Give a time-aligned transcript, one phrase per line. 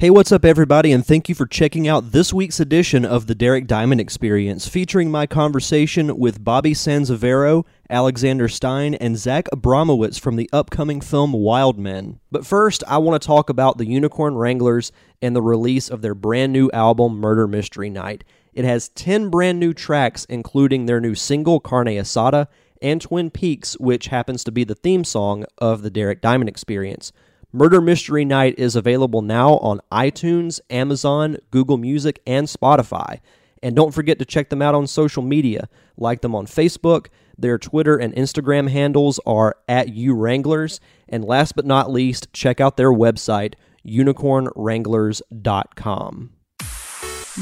[0.00, 3.34] Hey, what's up, everybody, and thank you for checking out this week's edition of the
[3.34, 10.36] Derek Diamond Experience, featuring my conversation with Bobby Sansivero, Alexander Stine, and Zack Abramowitz from
[10.36, 12.20] the upcoming film Wild Men.
[12.30, 16.14] But first, I want to talk about the Unicorn Wranglers and the release of their
[16.14, 18.22] brand new album, Murder Mystery Night.
[18.52, 22.46] It has 10 brand new tracks, including their new single, Carne Asada,
[22.80, 27.12] and Twin Peaks, which happens to be the theme song of the Derek Diamond Experience.
[27.52, 33.20] Murder Mystery Night is available now on iTunes, Amazon, Google Music, and Spotify.
[33.62, 35.66] And don't forget to check them out on social media.
[35.96, 37.06] Like them on Facebook.
[37.38, 40.78] Their Twitter and Instagram handles are at uwranglers.
[41.08, 43.54] And last but not least, check out their website,
[43.86, 46.30] unicornwranglers.com.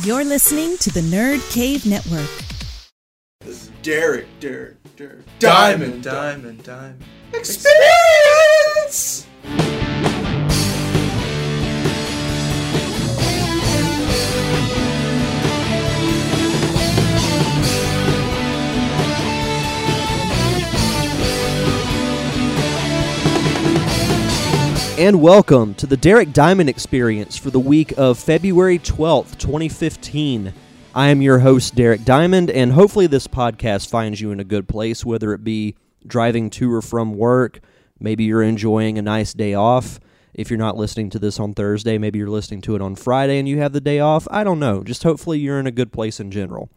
[0.02, 2.30] You're listening to the Nerd Cave Network.
[3.41, 5.25] This is Derek, Derek, Derek.
[5.41, 7.02] Diamond, diamond, diamond.
[7.33, 9.27] Experience!
[24.98, 30.55] And welcome to the Derek Diamond Experience for the week of February 12th, 2015.
[30.94, 34.67] I am your host, Derek Diamond, and hopefully this podcast finds you in a good
[34.67, 37.61] place, whether it be driving to or from work,
[38.00, 40.00] maybe you're enjoying a nice day off.
[40.34, 43.39] If you're not listening to this on Thursday, maybe you're listening to it on Friday
[43.39, 44.28] and you have the day off.
[44.30, 44.83] I don't know.
[44.83, 46.69] Just hopefully you're in a good place in general.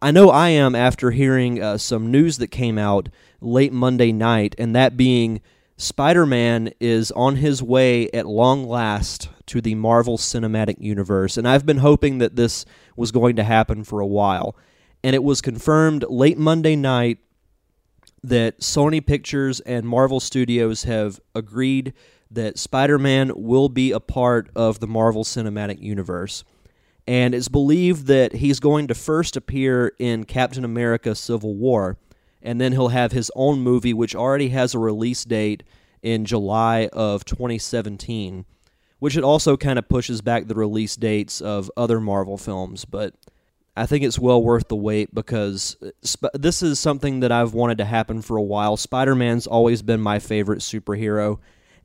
[0.00, 3.08] I know I am after hearing uh, some news that came out
[3.40, 5.40] late Monday night, and that being
[5.76, 11.36] Spider Man is on his way at long last to the Marvel Cinematic Universe.
[11.36, 12.64] And I've been hoping that this
[12.96, 14.56] was going to happen for a while.
[15.02, 17.18] And it was confirmed late Monday night
[18.22, 21.92] that Sony Pictures and Marvel Studios have agreed
[22.30, 26.44] that Spider Man will be a part of the Marvel Cinematic Universe.
[27.06, 31.96] And it's believed that he's going to first appear in Captain America Civil War
[32.42, 35.62] and then he'll have his own movie, which already has a release date
[36.02, 38.44] in July of 2017,
[38.98, 42.84] which it also kind of pushes back the release dates of other Marvel films.
[42.84, 43.14] But
[43.78, 47.54] I think it's well worth the wait because uh, sp- this is something that I've
[47.54, 48.76] wanted to happen for a while.
[48.76, 51.38] Spider Man's always been my favorite superhero,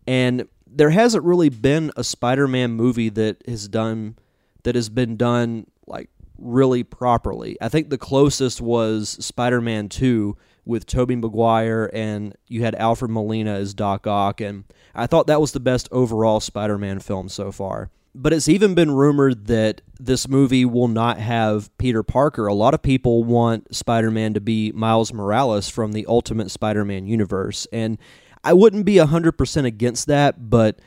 [0.07, 4.17] and there hasn't really been a Spider Man movie that has done
[4.63, 7.57] that has been done like really properly.
[7.61, 13.11] I think the closest was Spider Man 2 with Tobey Maguire, and you had Alfred
[13.11, 14.63] Molina as Doc Ock, and
[14.95, 17.91] I thought that was the best overall Spider Man film so far.
[18.15, 22.45] But it's even been rumored that this movie will not have Peter Parker.
[22.45, 26.85] A lot of people want Spider Man to be Miles Morales from the Ultimate Spider
[26.85, 27.97] Man universe, and
[28.43, 30.79] I wouldn't be 100% against that, but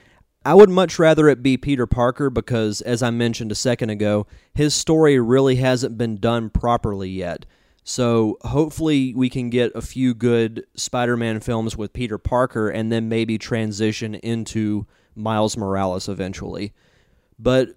[0.45, 4.29] I would much rather it be Peter Parker because, as I mentioned a second ago,
[4.55, 7.47] his story really hasn't been done properly yet.
[7.83, 13.09] So hopefully we can get a few good Spider-Man films with Peter Parker and then
[13.09, 16.73] maybe transition into Miles Morales eventually.
[17.39, 17.71] But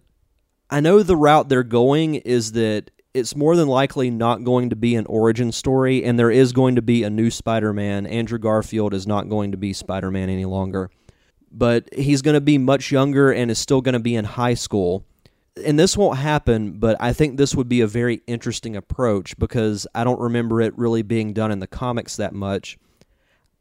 [0.70, 4.76] I know the route they're going is that it's more than likely not going to
[4.76, 8.06] be an origin story and there is going to be a new Spider-Man.
[8.06, 10.92] Andrew Garfield is not going to be Spider-Man any longer
[11.52, 14.54] but he's going to be much younger and is still going to be in high
[14.54, 15.06] school.
[15.64, 19.88] And this won't happen, but I think this would be a very interesting approach because
[19.94, 22.78] I don't remember it really being done in the comics that much.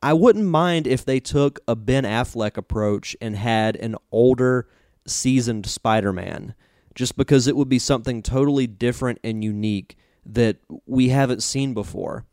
[0.01, 4.69] I wouldn't mind if they took a Ben Affleck approach and had an older,
[5.09, 6.55] seasoned Spider Man,
[6.95, 9.97] just because it would be something totally different and unique
[10.27, 12.25] that we haven't seen before.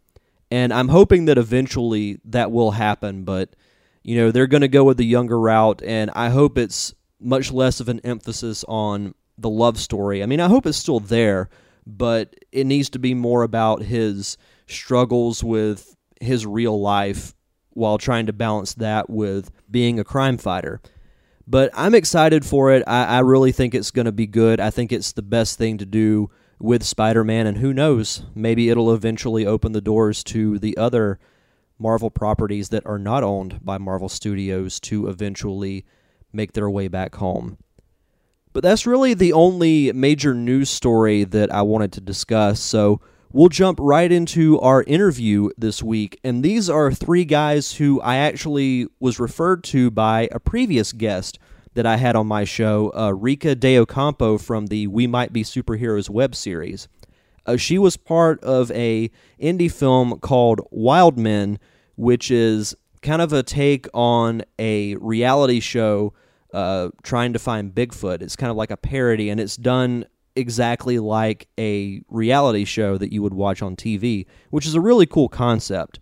[0.52, 3.56] And I'm hoping that eventually that will happen, but
[4.04, 7.52] you know, they're going to go with the younger route, and I hope it's much
[7.52, 10.22] less of an emphasis on the love story.
[10.22, 11.50] I mean, I hope it's still there,
[11.88, 14.38] but it needs to be more about his
[14.68, 17.34] struggles with his real life
[17.72, 20.82] while trying to balance that with being a crime fighter.
[21.48, 22.84] But I'm excited for it.
[22.88, 24.60] I, I really think it's going to be good.
[24.60, 26.30] I think it's the best thing to do
[26.60, 31.20] with Spider Man, and who knows, maybe it'll eventually open the doors to the other
[31.78, 35.86] Marvel properties that are not owned by Marvel Studios to eventually
[36.32, 37.58] make their way back home.
[38.54, 43.02] But that's really the only major news story that I wanted to discuss, so
[43.36, 46.18] we'll jump right into our interview this week.
[46.24, 51.38] And these are three guys who I actually was referred to by a previous guest
[51.74, 55.44] that I had on my show, uh, Rika De Ocampo from the We Might Be
[55.44, 56.88] Superheroes web series.
[57.46, 61.60] Uh, she was part of a indie film called Wild Men,
[61.98, 66.14] which is kind of a take on a reality show
[66.54, 68.22] uh, trying to find Bigfoot.
[68.22, 70.06] It's kind of like a parody, and it's done
[70.36, 75.06] exactly like a reality show that you would watch on TV, which is a really
[75.06, 76.00] cool concept.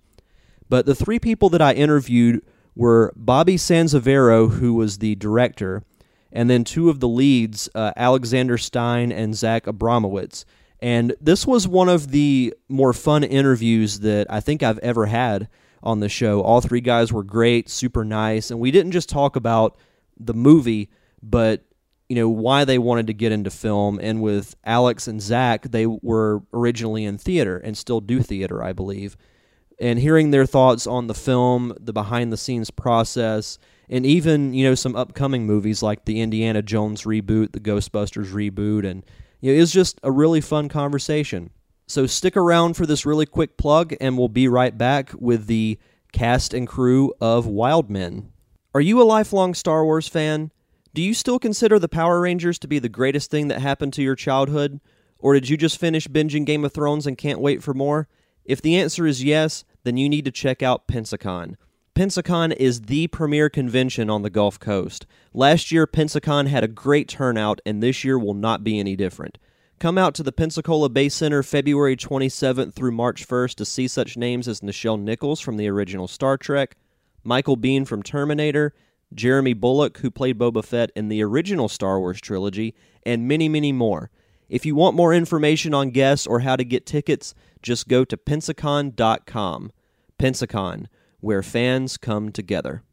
[0.69, 2.41] But the three people that I interviewed
[2.75, 5.83] were Bobby Sansivero, who was the director,
[6.31, 10.45] and then two of the leads, uh, Alexander Stine and Zack Abramowitz.
[10.79, 15.47] And this was one of the more fun interviews that I think I've ever had
[15.81, 16.41] on the show.
[16.41, 19.77] All three guys were great, super nice, and we didn't just talk about
[20.19, 20.89] the movie,
[21.21, 21.63] but
[22.09, 23.99] you know why they wanted to get into film.
[24.01, 28.73] And with Alex and Zack, they were originally in theater and still do theater, I
[28.73, 29.17] believe.
[29.79, 33.57] And hearing their thoughts on the film, the behind the scenes process,
[33.89, 38.85] and even you know some upcoming movies like the Indiana Jones reboot, the Ghostbusters reboot,
[38.89, 39.03] and
[39.41, 41.49] you know, it was just a really fun conversation.
[41.87, 45.77] So stick around for this really quick plug, and we'll be right back with the
[46.11, 48.31] cast and crew of Wild Men.
[48.73, 50.51] Are you a lifelong Star Wars fan?
[50.95, 54.03] Do you still consider the Power Rangers to be the greatest thing that happened to
[54.03, 54.79] your childhood?
[55.17, 58.07] Or did you just finish binging Game of Thrones and can't wait for more?
[58.45, 61.55] If the answer is yes, then you need to check out Pensacon.
[61.95, 65.07] Pensacon is the premier convention on the Gulf Coast.
[65.33, 69.39] Last year, Pensacon had a great turnout, and this year will not be any different.
[69.79, 74.15] Come out to the Pensacola Bay Center February 27th through March 1st to see such
[74.15, 76.75] names as Nichelle Nichols from the original Star Trek,
[77.23, 78.75] Michael Biehn from Terminator,
[79.15, 82.73] Jeremy Bulloch, who played Boba Fett in the original Star Wars trilogy,
[83.05, 84.09] and many, many more.
[84.49, 88.17] If you want more information on guests or how to get tickets, just go to
[88.17, 89.71] pensacon.com.
[90.19, 90.85] Pensacon,
[91.21, 92.83] where fans come together.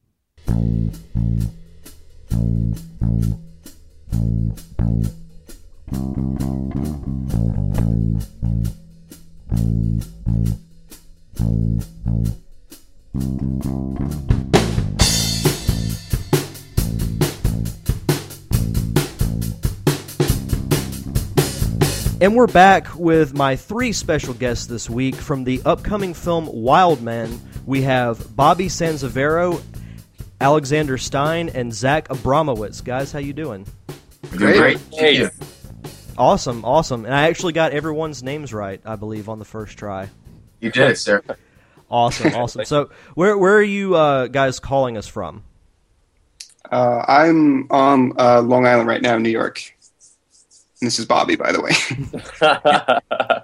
[22.22, 27.00] And we're back with my three special guests this week from the upcoming film Wild
[27.00, 27.40] Men.
[27.64, 29.62] We have Bobby Sansivero,
[30.38, 32.84] Alexander Stine, and Zack Abramowitz.
[32.84, 33.66] Guys, how you doing?
[34.32, 34.58] Great.
[34.58, 34.78] Great.
[34.92, 35.30] Hey.
[36.18, 37.06] Awesome, awesome.
[37.06, 40.10] And I actually got everyone's names right, I believe, on the first try.
[40.60, 41.22] You did, sir.
[41.90, 42.66] Awesome, awesome.
[42.66, 45.42] So, where where are you uh, guys calling us from?
[46.70, 49.74] Uh, I'm on uh, Long Island right now, New York.
[50.80, 51.72] And this is Bobby, by the way.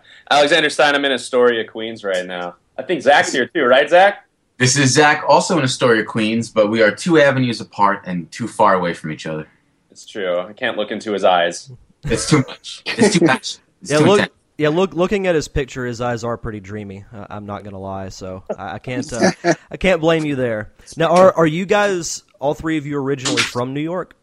[0.30, 2.56] Alexander Stine, I'm in Astoria, Queens right now.
[2.78, 4.26] I think Zack's here too, right, Zack?
[4.58, 8.48] This is Zack, also in Astoria, Queens, but we are two avenues apart and too
[8.48, 9.46] far away from each other.
[9.90, 10.40] It's true.
[10.40, 11.70] I can't look into his eyes.
[12.04, 12.82] It's too much.
[12.86, 13.58] It's too much.
[13.82, 14.18] It's yeah, too look.
[14.20, 14.32] intense.
[14.56, 14.94] Yeah, look.
[14.94, 17.04] Looking at his picture, his eyes are pretty dreamy.
[17.12, 19.12] Uh, I'm not gonna lie, so I, I can't.
[19.12, 19.32] Uh,
[19.70, 20.72] I can't blame you there.
[20.96, 24.16] Now, are are you guys all three of you originally from New York?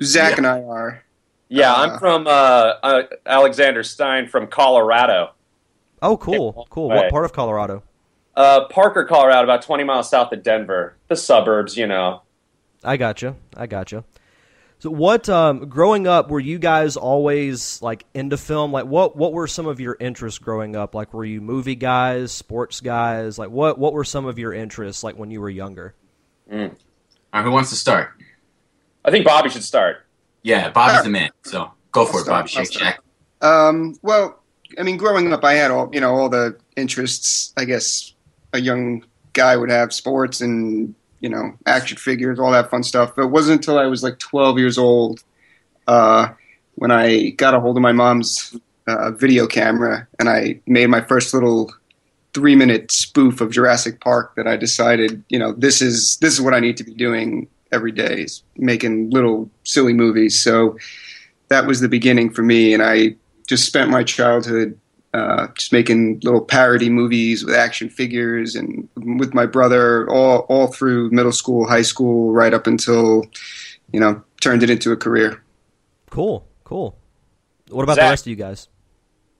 [0.00, 0.36] Zack Yeah.
[0.36, 1.04] and I are.
[1.48, 5.32] Yeah, Uh, I'm from uh, uh, Alexander Stine from Colorado.
[6.02, 6.88] Oh, cool, cool.
[6.88, 7.82] What part of Colorado?
[8.36, 10.96] Uh, Parker, Colorado, about 20 miles south of Denver.
[11.08, 12.22] The suburbs, you know.
[12.82, 13.36] I gotcha.
[13.56, 14.04] I gotcha.
[14.80, 15.28] So, what?
[15.28, 18.72] Um, growing up, were you guys always like into film?
[18.72, 19.16] Like, what?
[19.16, 20.94] What were some of your interests growing up?
[20.94, 23.38] Like, were you movie guys, sports guys?
[23.38, 23.78] Like, what?
[23.78, 25.94] What were some of your interests like when you were younger?
[26.52, 26.58] All
[27.32, 28.10] right, who wants to start?
[29.04, 30.03] I think Bobby should start.
[30.44, 31.02] Yeah, Bobby's Sure.
[31.04, 31.30] the man.
[31.42, 32.48] So go for I'll it, Bobby.
[32.48, 32.66] start.
[32.72, 33.00] Shake Shack.
[33.40, 34.38] Um, well,
[34.78, 37.52] I mean, growing up, I had all you know all the interests.
[37.56, 38.12] I guess
[38.52, 43.14] a young guy would have sports and you know action figures, all that fun stuff.
[43.16, 45.24] But it wasn't until I was like 12 years old
[45.88, 46.28] uh,
[46.76, 48.54] when I got a hold of my mom's
[48.86, 51.72] uh, video camera and I made my first little
[52.34, 56.40] three minute spoof of Jurassic Park that I decided, you know, this is this is
[56.40, 60.42] what I need to be doing every day is making little silly movies.
[60.42, 60.78] So
[61.48, 63.16] that was the beginning for me, and I
[63.46, 64.78] just spent my childhood
[65.12, 70.66] uh, just making little parody movies with action figures and with my brother all all
[70.68, 73.24] through middle school, high school, right up until
[73.92, 75.42] you know turned it into a career.
[76.10, 76.98] Cool, cool.
[77.68, 78.10] What about the Zack.
[78.10, 78.68] rest of you guys?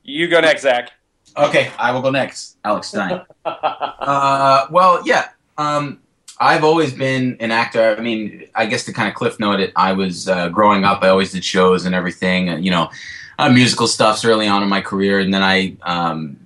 [0.02, 0.92] You go next, Zack.
[1.36, 2.56] Okay, I will go next.
[2.64, 3.22] Alex Stine.
[3.44, 5.30] uh, well, yeah.
[5.58, 6.00] Um,
[6.40, 7.96] I've always been an actor.
[7.96, 11.02] I mean, I guess to kind of cliff note it, I was uh, growing up.
[11.02, 12.50] I always did shows and everything.
[12.50, 12.90] uh, You know,
[13.38, 16.36] uh, musical stuffs early on in my career, and then I um,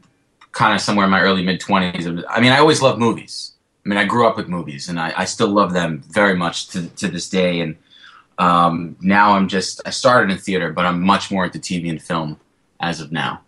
[0.53, 2.07] kind of somewhere in my early mid twenties.
[2.07, 3.53] I mean, I always loved movies.
[3.85, 6.69] I mean, I grew up with movies, and I, I still love them very much
[6.69, 7.61] to to this day.
[7.61, 7.77] And
[8.39, 12.01] um, now I'm just I started in theater, but I'm much more into TV and
[12.01, 12.39] film
[12.81, 13.41] as of now.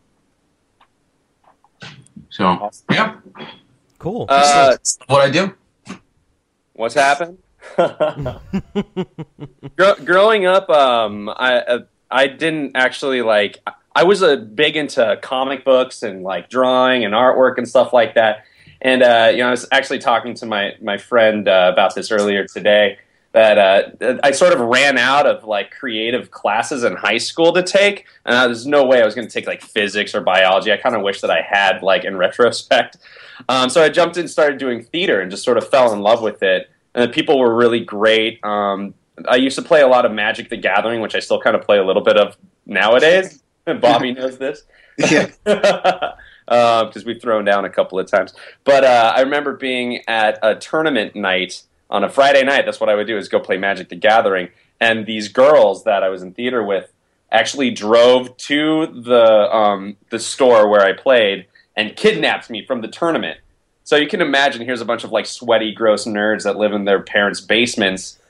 [2.30, 3.16] So yeah,
[3.98, 4.26] Cool.
[4.30, 4.76] Uh,
[5.08, 5.54] what I do.
[6.80, 7.38] What's happened?
[9.76, 11.78] Gro- growing up, um, I uh,
[12.10, 13.58] I didn't actually like.
[13.94, 18.14] I was a big into comic books and like drawing and artwork and stuff like
[18.14, 18.44] that.
[18.80, 22.10] And uh, you know, I was actually talking to my my friend uh, about this
[22.10, 22.98] earlier today.
[23.32, 27.62] That uh, I sort of ran out of like creative classes in high school to
[27.62, 30.72] take, and uh, there's no way I was going to take like physics or biology.
[30.72, 32.96] I kind of wish that I had, like in retrospect.
[33.48, 36.22] Um, so I jumped in, started doing theater, and just sort of fell in love
[36.22, 36.70] with it.
[36.94, 38.42] And the people were really great.
[38.44, 38.94] Um,
[39.28, 41.62] I used to play a lot of Magic the Gathering, which I still kind of
[41.62, 43.42] play a little bit of nowadays.
[43.80, 44.62] Bobby knows this.
[44.98, 45.30] Yeah.
[45.44, 46.12] Because
[46.48, 48.34] uh, we've thrown down a couple of times.
[48.64, 52.64] But uh, I remember being at a tournament night on a Friday night.
[52.64, 54.48] That's what I would do is go play Magic the Gathering.
[54.80, 56.90] And these girls that I was in theater with
[57.30, 62.88] actually drove to the um, the store where I played and kidnapped me from the
[62.88, 63.38] tournament.
[63.84, 66.84] So you can imagine here's a bunch of like sweaty, gross nerds that live in
[66.84, 68.20] their parents' basements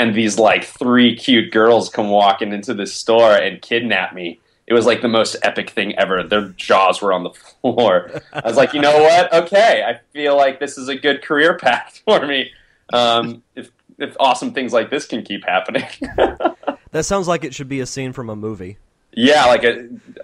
[0.00, 4.40] and these like three cute girls come walking into the store and kidnap me.
[4.66, 6.22] It was like the most epic thing ever.
[6.22, 7.30] Their jaws were on the
[7.60, 8.10] floor.
[8.32, 9.32] I was like, you know what?
[9.32, 12.50] Okay, I feel like this is a good career path for me.
[12.92, 15.84] Um, if if awesome things like this can keep happening.
[16.92, 18.78] That sounds like it should be a scene from a movie.
[19.12, 19.74] yeah, like a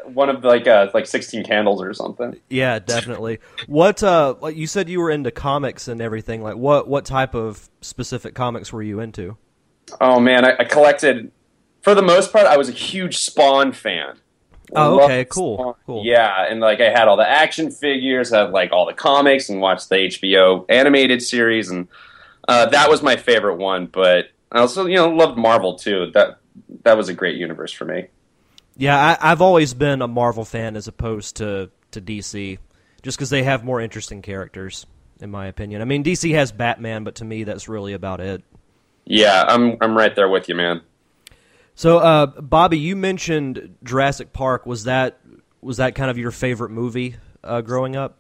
[0.06, 2.40] one of like uh like sixteen candles or something.
[2.50, 3.38] Yeah, definitely.
[3.68, 6.42] what uh like you said you were into comics and everything.
[6.42, 9.37] Like what what type of specific comics were you into?
[10.00, 11.30] Oh man, I, I collected.
[11.82, 14.18] For the most part, I was a huge Spawn fan.
[14.75, 15.75] Oh, okay, cool, Spawn.
[15.87, 16.02] cool.
[16.04, 19.61] Yeah, and like I had all the action figures, had like all the comics, and
[19.61, 21.87] watched the HBO animated series, and
[22.49, 23.87] uh, that was my favorite one.
[23.87, 26.11] But I also, you know, loved Marvel too.
[26.15, 26.38] That
[26.83, 28.09] that was a great universe for me.
[28.76, 32.59] Yeah, I, I've always been a Marvel fan as opposed to to DC,
[33.03, 34.87] just because they have more interesting characters,
[35.21, 35.81] in my opinion.
[35.81, 38.43] I mean, DC has Batman, but to me, that's really about it.
[39.05, 40.83] Yeah, I'm I'm right there with you, man.
[41.75, 44.67] So, uh, Bobby, you mentioned Jurassic Park.
[44.67, 45.21] Was that
[45.61, 48.19] was that kind of your favorite movie uh, growing up?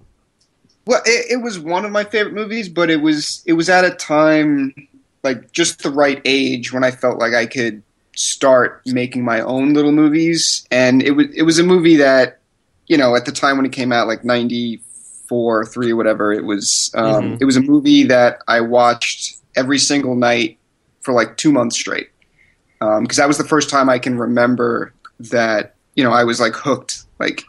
[0.86, 3.84] Well, it, it was one of my favorite movies, but it was it was at
[3.84, 4.74] a time
[5.22, 7.82] like just the right age when I felt like I could
[8.14, 12.38] start making my own little movies, and it was it was a movie that
[12.86, 14.80] you know at the time when it came out, like ninety
[15.28, 17.38] four, three, whatever, it was um, Mhm.
[17.40, 20.56] it was a movie that I watched every single night
[21.00, 22.10] for like two months straight
[23.00, 26.54] because that was the first time I can remember that you know I was like
[26.54, 27.42] hooked like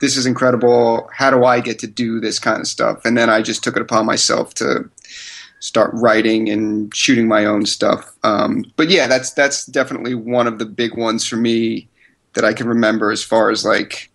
[0.00, 1.08] this is incredible.
[1.12, 3.04] How do I get to do this kind of stuff?
[3.04, 4.90] And then I just took it upon myself to
[5.60, 8.12] start writing and shooting my own stuff.
[8.22, 11.88] Um, but yeah, that's that's definitely one of the big ones for me
[12.34, 14.10] that I can remember as far as like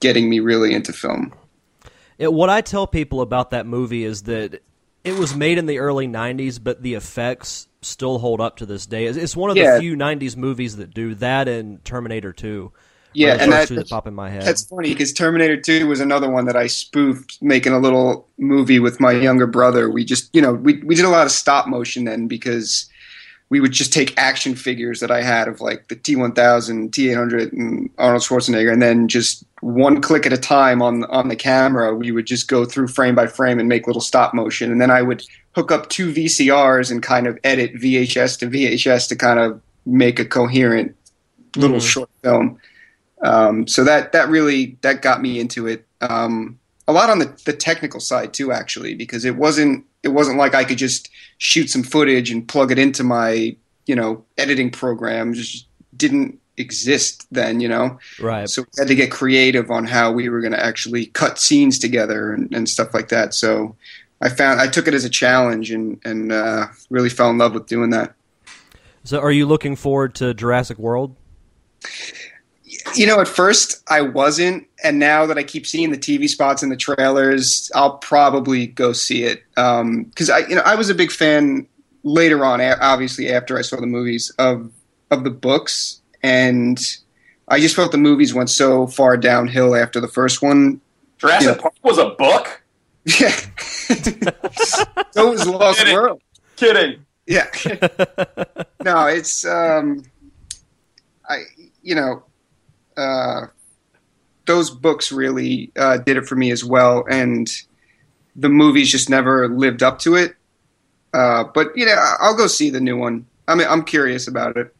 [0.00, 1.32] getting me really into film.
[2.18, 4.62] It, what I tell people about that movie is that
[5.04, 8.86] it was made in the early '90s, but the effects still hold up to this
[8.86, 9.06] day.
[9.06, 12.72] It's, it's one of the few '90s movies that do that, and Terminator 2.
[13.12, 14.42] Yeah, and that, two that pop in my head.
[14.42, 18.78] That's funny because Terminator 2 was another one that I spoofed making a little movie
[18.78, 19.90] with my younger brother.
[19.90, 22.88] We just, you know, we, we did a lot of stop motion then because
[23.48, 27.90] we would just take action figures that I had of like the T1000, T800, and
[27.98, 32.12] Arnold Schwarzenegger, and then just one click at a time on on the camera, we
[32.12, 34.70] would just go through frame by frame and make little stop motion.
[34.70, 35.24] And then I would
[35.56, 40.20] hook up two VCRs and kind of edit VHS to VHS to kind of make
[40.20, 40.94] a coherent
[41.56, 41.88] little Mhm.
[41.90, 42.56] short film.
[43.22, 45.86] Um, so that that really that got me into it.
[46.00, 46.58] Um,
[46.88, 50.54] a lot on the, the technical side too, actually, because it wasn't it wasn't like
[50.54, 55.34] I could just shoot some footage and plug it into my you know editing program.
[55.34, 57.98] Just didn't exist then, you know.
[58.20, 58.48] right.
[58.48, 61.78] So we had to get creative on how we were going to actually cut scenes
[61.78, 63.34] together and, and stuff like that.
[63.34, 63.76] So
[64.20, 67.54] I found I took it as a challenge and and uh, really fell in love
[67.54, 68.14] with doing that.
[69.02, 71.16] So, are you looking forward to Jurassic World?
[72.94, 76.62] You know, at first I wasn't, and now that I keep seeing the TV spots
[76.62, 79.42] and the trailers, I'll probably go see it.
[79.54, 81.66] Because I, you know, I was a big fan
[82.04, 84.70] later on, obviously after I saw the movies of
[85.10, 86.78] of the books, and
[87.48, 90.80] I just felt the movies went so far downhill after the first one.
[91.18, 91.60] Jurassic Yeah.
[91.62, 92.62] Park was a book.
[93.04, 93.30] Yeah,
[95.10, 95.94] so was Lost Kidding.
[95.94, 96.20] World.
[96.56, 97.04] Kidding.
[97.26, 97.46] Yeah.
[98.84, 100.04] no, it's um
[101.28, 101.42] I
[101.82, 102.22] you know
[102.96, 103.46] uh
[104.46, 107.48] those books really uh did it for me as well and
[108.36, 110.34] the movies just never lived up to it.
[111.12, 113.26] Uh but you know, I'll go see the new one.
[113.48, 114.74] I mean, I'm curious about it.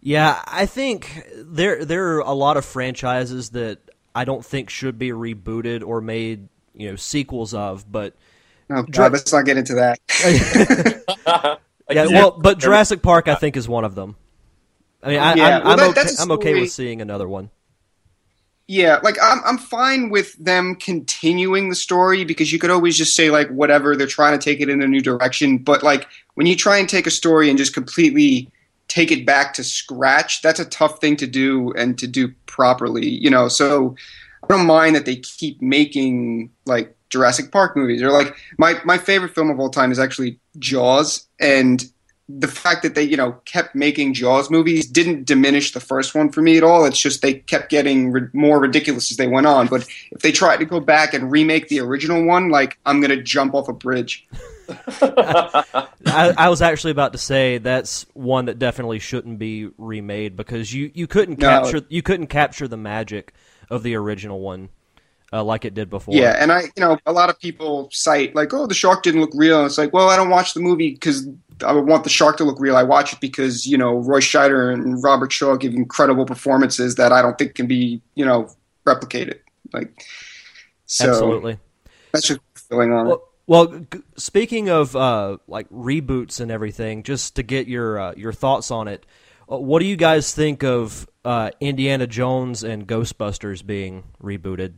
[0.00, 3.78] Yeah, I think there there are a lot of franchises that
[4.14, 7.90] I don't think should be rebooted or made, you know, sequels of.
[7.90, 8.14] But
[8.68, 11.58] Oh god, let's not get into that.
[11.90, 14.16] Yeah, well, but Jurassic Park, I think, is one of them.
[15.02, 17.50] I mean, I, Yeah, I'm, well, I'm, that- okay, I'm okay with seeing another one.
[18.68, 23.14] Yeah, like I'm I'm fine with them continuing the story because you could always just
[23.14, 26.46] say like whatever they're trying to take it in a new direction, but like when
[26.46, 28.48] you try and take a story and just completely
[28.88, 33.08] take it back to scratch, that's a tough thing to do and to do properly,
[33.08, 33.48] you know.
[33.48, 33.96] So
[34.44, 38.96] I don't mind that they keep making like Jurassic Park movies or like my my
[38.96, 41.84] favorite film of all time is actually Jaws and
[42.38, 46.30] the fact that they you know kept making Jaws movies didn't diminish the first one
[46.30, 46.84] for me at all.
[46.84, 49.66] It's just they kept getting ri- more ridiculous as they went on.
[49.66, 53.22] But if they tried to go back and remake the original one, like I'm gonna
[53.22, 54.26] jump off a bridge.
[55.00, 60.72] I, I was actually about to say that's one that definitely shouldn't be remade because
[60.72, 61.48] you, you couldn't No.
[61.48, 63.34] capture you couldn't capture the magic
[63.70, 64.68] of the original one
[65.32, 66.14] uh, like it did before.
[66.14, 69.20] Yeah, and I you know a lot of people cite like oh the shark didn't
[69.20, 69.58] look real.
[69.58, 71.26] And it's like well I don't watch the movie because
[71.64, 72.76] I want the shark to look real.
[72.76, 77.12] I watch it because you know Roy Scheider and Robert Shaw give incredible performances that
[77.12, 78.48] I don't think can be you know
[78.86, 79.40] replicated.
[79.72, 80.04] Like
[80.86, 81.58] so absolutely.
[82.12, 83.06] that's just feeling on.
[83.06, 83.86] Well, well
[84.16, 88.88] speaking of uh, like reboots and everything, just to get your uh, your thoughts on
[88.88, 89.06] it,
[89.50, 94.74] uh, what do you guys think of uh, Indiana Jones and Ghostbusters being rebooted?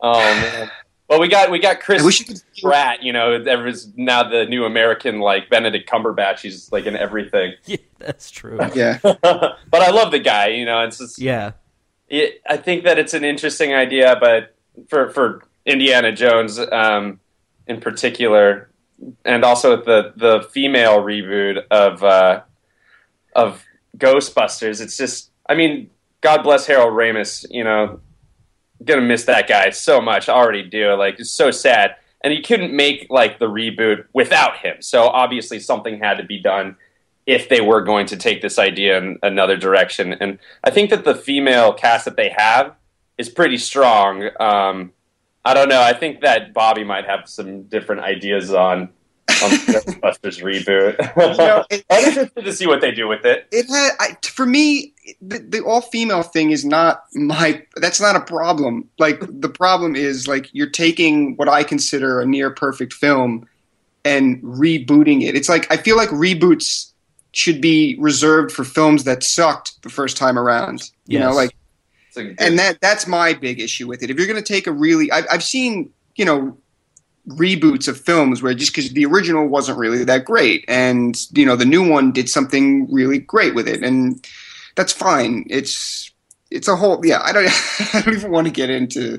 [0.00, 0.70] Oh man.
[1.08, 3.02] Well, we got we got Chris I wish you could Pratt.
[3.02, 6.40] You know, there was now the new American like Benedict Cumberbatch.
[6.40, 7.54] He's like in everything.
[7.64, 8.58] Yeah, that's true.
[8.74, 8.98] yeah.
[9.02, 10.48] but I love the guy.
[10.48, 11.52] You know, it's just, Yeah,
[12.08, 14.54] it, I think that it's an interesting idea, but
[14.88, 17.20] for for Indiana Jones um,
[17.66, 18.70] in particular,
[19.24, 22.42] and also the the female reboot of uh,
[23.34, 23.64] of
[23.96, 25.90] Ghostbusters, it's just I mean,
[26.20, 27.46] God bless Harold Ramis.
[27.50, 28.00] You know,
[28.84, 30.28] gonna miss that guy so much.
[30.28, 30.92] I already do.
[30.94, 34.76] Like it's so sad, and he couldn't make like the reboot without him.
[34.80, 36.76] So obviously something had to be done
[37.26, 40.14] if they were going to take this idea in another direction.
[40.14, 42.74] And I think that the female cast that they have
[43.18, 44.30] is pretty strong.
[44.40, 44.92] Um,
[45.44, 45.82] I don't know.
[45.82, 48.88] I think that Bobby might have some different ideas on
[49.42, 50.98] on Ghostbusters reboot.
[51.38, 53.46] know, it- I'm interested to see what they do with it.
[53.52, 58.16] it had I, for me the, the all female thing is not my that's not
[58.16, 62.92] a problem like the problem is like you're taking what i consider a near perfect
[62.92, 63.48] film
[64.04, 66.92] and rebooting it it's like i feel like reboots
[67.32, 71.54] should be reserved for films that sucked the first time around you know like
[72.08, 74.52] It's a good- and that that's my big issue with it if you're going to
[74.52, 76.56] take a really I've, I've seen you know
[77.28, 81.56] reboots of films where just because the original wasn't really that great and you know
[81.56, 84.24] the new one did something really great with it and
[84.76, 85.44] that's fine.
[85.50, 86.10] It's
[86.50, 87.46] it's a whole yeah i don't
[87.94, 89.18] i don't even want to get into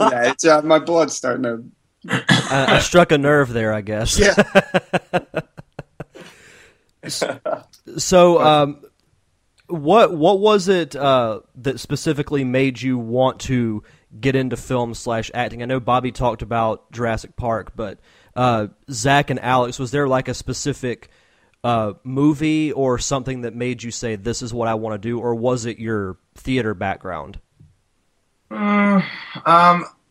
[0.00, 1.62] yeah it's uh, my blood's starting to
[2.08, 4.18] I, I struck a nerve there, I guess.
[4.18, 4.34] yeah.
[7.98, 8.82] So, um,
[9.68, 13.82] what what was it uh, that specifically made you want to
[14.18, 15.62] get into film slash acting?
[15.62, 17.98] I know Bobby talked about Jurassic Park, but
[18.34, 21.10] uh, Zack and Alex, was there like a specific
[21.64, 25.18] uh, movie or something that made you say this is what I want to do,
[25.18, 27.40] or was it your theater background?
[28.50, 29.02] Um,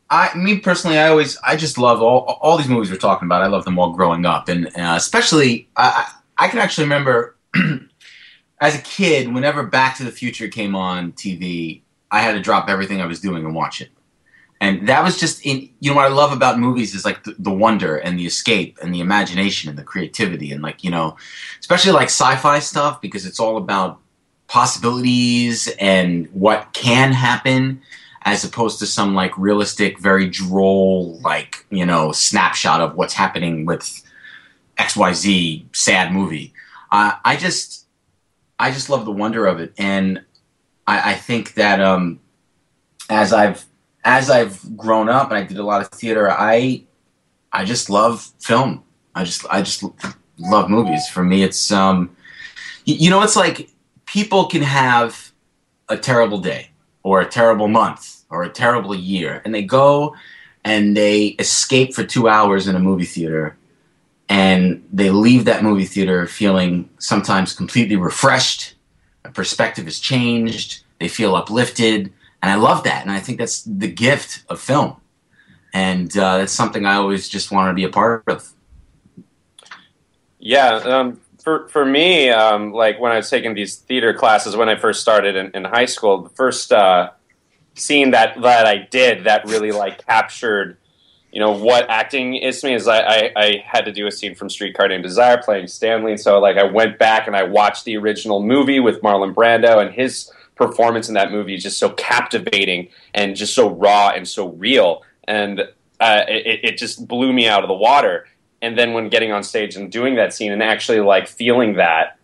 [0.10, 3.42] I, me personally, I always, I just love all all these movies we're talking about.
[3.42, 7.38] I love them all growing up, and uh, especially, I I can actually remember
[8.60, 12.70] as a kid, whenever Back to the Future came on TV, I had to drop
[12.70, 13.90] everything I was doing and watch it.
[14.62, 17.36] And that was just in, you know, what I love about movies is like the,
[17.38, 21.18] the wonder and the escape and the imagination and the creativity and like, you know,
[21.60, 24.00] especially like sci fi stuff because it's all about
[24.48, 27.82] possibilities and what can happen
[28.22, 33.66] as opposed to some like realistic, very droll, like, you know, snapshot of what's happening
[33.66, 34.02] with
[34.78, 36.54] XYZ sad movie.
[36.92, 37.86] Uh, I just,
[38.58, 39.74] I just love the wonder of it.
[39.78, 40.24] And
[40.88, 42.20] I, I think that, um,
[43.10, 43.66] as I've,
[44.04, 46.84] as I've grown up and I did a lot of theater, I,
[47.52, 48.84] I just love film.
[49.16, 49.84] I just, I just
[50.38, 51.08] love movies.
[51.08, 52.16] For me, it's, um,
[52.88, 53.70] y- you know, it's like
[54.06, 55.32] people can have
[55.90, 56.70] a terrible day
[57.04, 60.16] or a terrible month or a terrible year and they go
[60.64, 63.56] and they escape for two hours in a movie theater
[64.30, 68.75] and they leave that movie theater feeling sometimes completely refreshed
[69.34, 72.12] perspective has changed they feel uplifted
[72.42, 74.98] and i love that and i think that's the gift of film.
[75.74, 78.54] And uh, that's something i always just want to be a part of.
[80.40, 84.68] Yeah, um, for for me, um, like when I was taking these theater classes when
[84.70, 87.12] I first started in, in high school, the first uh,
[87.76, 90.78] scene that that I did that really like captured,
[91.36, 94.12] you know what acting is to me is I, I, I had to do a
[94.12, 97.84] scene from Streetcar Named Desire playing Stanley, so like I went back and I watched
[97.84, 101.90] the original movie with Marlon Brando, and his performance in that movie is just so
[101.90, 105.60] captivating and just so raw and so real, and
[106.00, 108.28] uh, it, it just blew me out of the water.
[108.62, 112.18] And then when getting on stage and doing that scene and actually like feeling that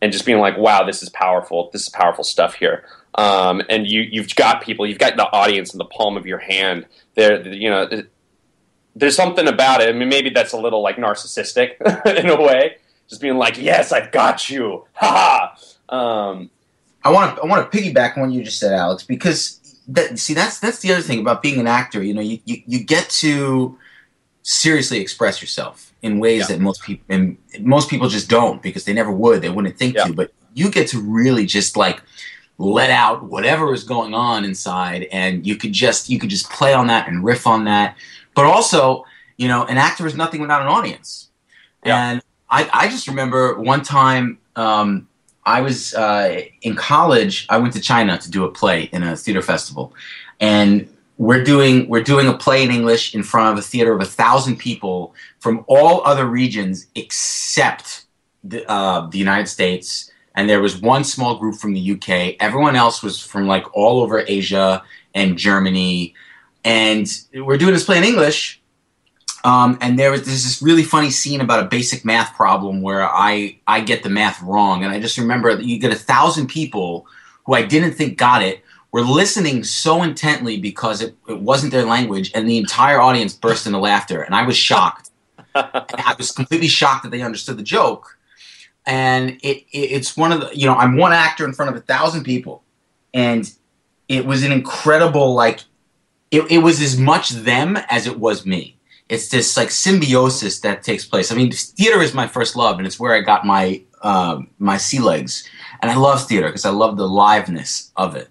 [0.00, 1.70] and just being like, wow, this is powerful.
[1.72, 2.84] This is powerful stuff here.
[3.16, 6.38] Um, and you you've got people, you've got the audience in the palm of your
[6.38, 6.86] hand.
[7.16, 7.88] There, you know,
[8.96, 9.88] there's something about it.
[9.88, 11.80] I mean, maybe that's a little like narcissistic
[12.18, 12.76] in a way,
[13.08, 15.54] just being like, "Yes, I've got you." Ha
[15.90, 15.94] ha.
[15.94, 16.50] Um,
[17.04, 20.18] I want to I want to piggyback on what you just said, Alex, because that,
[20.18, 22.02] see that's that's the other thing about being an actor.
[22.02, 23.76] You know, you, you, you get to
[24.42, 26.56] seriously express yourself in ways Yeah.
[26.56, 29.42] that most people and most people just don't because they never would.
[29.42, 30.04] They wouldn't think Yeah.
[30.04, 30.12] to.
[30.14, 32.00] But you get to really just like
[32.58, 36.72] let out whatever is going on inside, and you could just you could just play
[36.72, 37.96] on that and riff on that.
[38.34, 39.04] But also,
[39.36, 41.30] you know, an actor is nothing without an audience.
[41.84, 42.10] Yeah.
[42.10, 45.08] And I, I just remember one time um,
[45.44, 47.46] I was uh, in college.
[47.48, 49.92] I went to China to do a play in a theater festival,
[50.40, 54.00] and we're doing we're doing a play in English in front of a theater of
[54.00, 58.06] a thousand people from all other regions except
[58.42, 60.10] the, uh, the United States.
[60.36, 62.36] And there was one small group from the UK.
[62.40, 64.82] Everyone else was from like all over Asia
[65.14, 66.14] and Germany.
[66.64, 68.60] And we're doing this play in English.
[69.44, 73.06] Um, and there was there's this really funny scene about a basic math problem where
[73.06, 76.46] I I get the math wrong, and I just remember that you get a thousand
[76.46, 77.06] people
[77.44, 81.84] who I didn't think got it were listening so intently because it, it wasn't their
[81.84, 85.10] language, and the entire audience burst into laughter, and I was shocked.
[85.54, 88.16] I was completely shocked that they understood the joke,
[88.86, 91.76] and it, it it's one of the you know I'm one actor in front of
[91.76, 92.62] a thousand people,
[93.12, 93.52] and
[94.08, 95.64] it was an incredible like
[96.34, 98.74] it, it was as much them as it was me
[99.08, 101.30] it's this like symbiosis that takes place.
[101.30, 104.76] I mean, theater is my first love, and it's where I got my um, my
[104.76, 105.48] sea legs.
[105.82, 108.28] And I love theater because I love the liveness of it.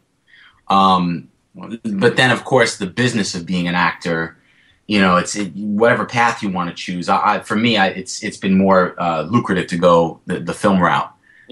[0.70, 4.38] Um, but then, of course, the business of being an actor.
[4.88, 7.08] You know, it's it, whatever path you want to choose.
[7.08, 10.54] I, I, for me, I, it's it's been more uh, lucrative to go the, the
[10.54, 11.10] film route.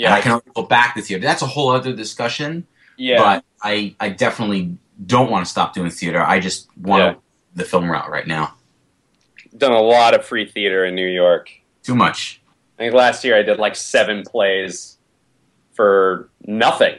[0.08, 1.24] And I can only go back to theater.
[1.24, 2.66] That's a whole other discussion.
[2.98, 3.20] yeah.
[3.22, 6.22] But I I definitely don't want to stop doing theater.
[6.22, 7.14] I just want Yeah.
[7.56, 8.54] the film route right now.
[9.58, 11.50] Done a lot of free theater in New York.
[11.84, 12.42] Too much.
[12.78, 14.98] I think last year I did like seven plays
[15.74, 16.96] for nothing.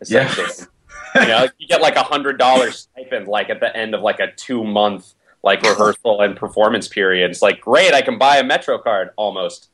[0.00, 0.46] Essentially,
[1.14, 4.18] you know, you get like a hundred dollars stipend, like at the end of like
[4.20, 7.30] a two month like rehearsal and performance period.
[7.30, 9.68] It's like great, I can buy a Metro card almost.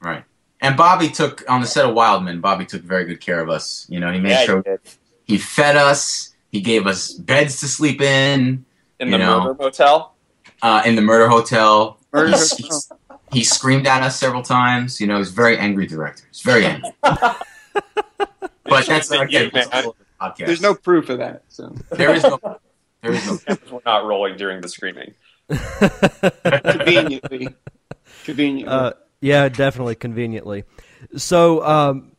[0.00, 0.24] Right.
[0.60, 2.40] And Bobby took on the set of Wild Men.
[2.40, 3.86] Bobby took very good care of us.
[3.88, 4.80] You know, he made Yeah, sure did.
[5.24, 6.31] he fed us.
[6.52, 8.64] He gave us beds to sleep in.
[9.00, 9.40] in the know.
[9.40, 10.14] murder hotel.
[10.60, 12.98] Uh, in the murder hotel, Murder he, Hotel.
[13.32, 15.00] he, he screamed at us several times.
[15.00, 16.24] You know, he's a very angry director.
[16.30, 16.90] He's very angry.
[17.02, 17.40] but
[18.86, 19.84] that's Thank again, you, that's a man.
[19.84, 20.46] whole other podcast.
[20.46, 21.42] There's no proof of that.
[21.48, 22.38] So there is no,
[23.02, 23.56] there is no.
[23.72, 25.14] We're not rolling during the screaming.
[26.44, 27.48] conveniently,
[28.24, 28.72] conveniently.
[28.72, 30.64] Uh, yeah, definitely conveniently.
[31.16, 32.11] So, um,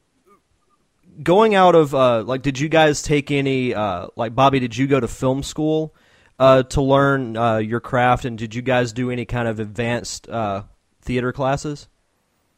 [1.22, 4.60] going out of uh, like, did you guys take any uh, like Bobby?
[4.60, 5.94] Did you go to film school
[6.40, 10.28] uh, to learn uh, your craft, and did you guys do any kind of advanced
[10.30, 10.64] uh,
[11.02, 11.88] theater classes?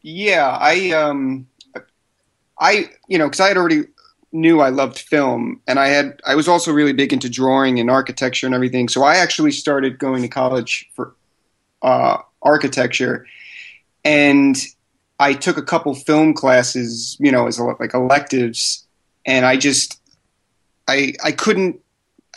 [0.02, 1.48] Yeah, I um,
[2.60, 3.84] I you know, because I had already
[4.32, 7.90] knew I loved film, and I had I was also really big into drawing and
[7.90, 8.88] architecture and everything.
[8.90, 11.16] So I actually started going to college for
[11.82, 13.26] uh, architecture,
[14.04, 14.56] and
[15.20, 18.86] I took a couple film classes, you know, as like electives,
[19.26, 20.00] and I just
[20.88, 21.80] I I couldn't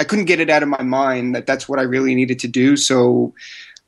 [0.01, 2.49] I couldn't get it out of my mind that that's what I really needed to
[2.49, 2.77] do.
[2.77, 3.35] So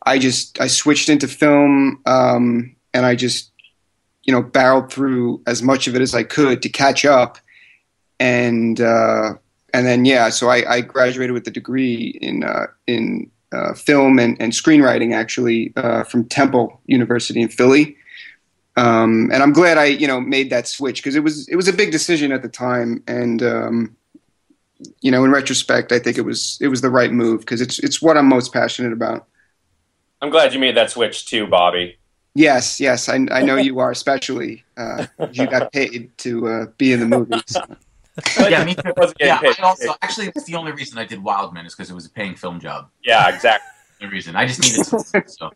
[0.04, 3.50] I just I switched into film, um, and I just
[4.24, 7.38] you know barreled through as much of it as I could to catch up,
[8.18, 9.34] and uh,
[9.72, 14.18] and then yeah, so I, I graduated with a degree in uh, in uh, film
[14.18, 17.96] and, and screenwriting actually uh, from Temple University in Philly.
[18.80, 21.68] Um, and I'm glad I, you know, made that switch because it was it was
[21.68, 23.96] a big decision at the time, and um,
[25.02, 27.78] you know, in retrospect, I think it was it was the right move because it's
[27.80, 29.26] it's what I'm most passionate about.
[30.22, 31.98] I'm glad you made that switch too, Bobby.
[32.34, 36.94] Yes, yes, I, I know you are, especially uh, you got paid to uh, be
[36.94, 37.58] in the movies.
[38.36, 38.92] Yeah, me too.
[38.96, 39.56] Wasn't Yeah, paid.
[39.58, 42.04] I also actually that's the only reason I did Wild Men is because it was
[42.04, 42.88] a paying film job.
[43.04, 43.66] Yeah, exactly.
[44.00, 45.22] The reason I just needed to.
[45.26, 45.50] So.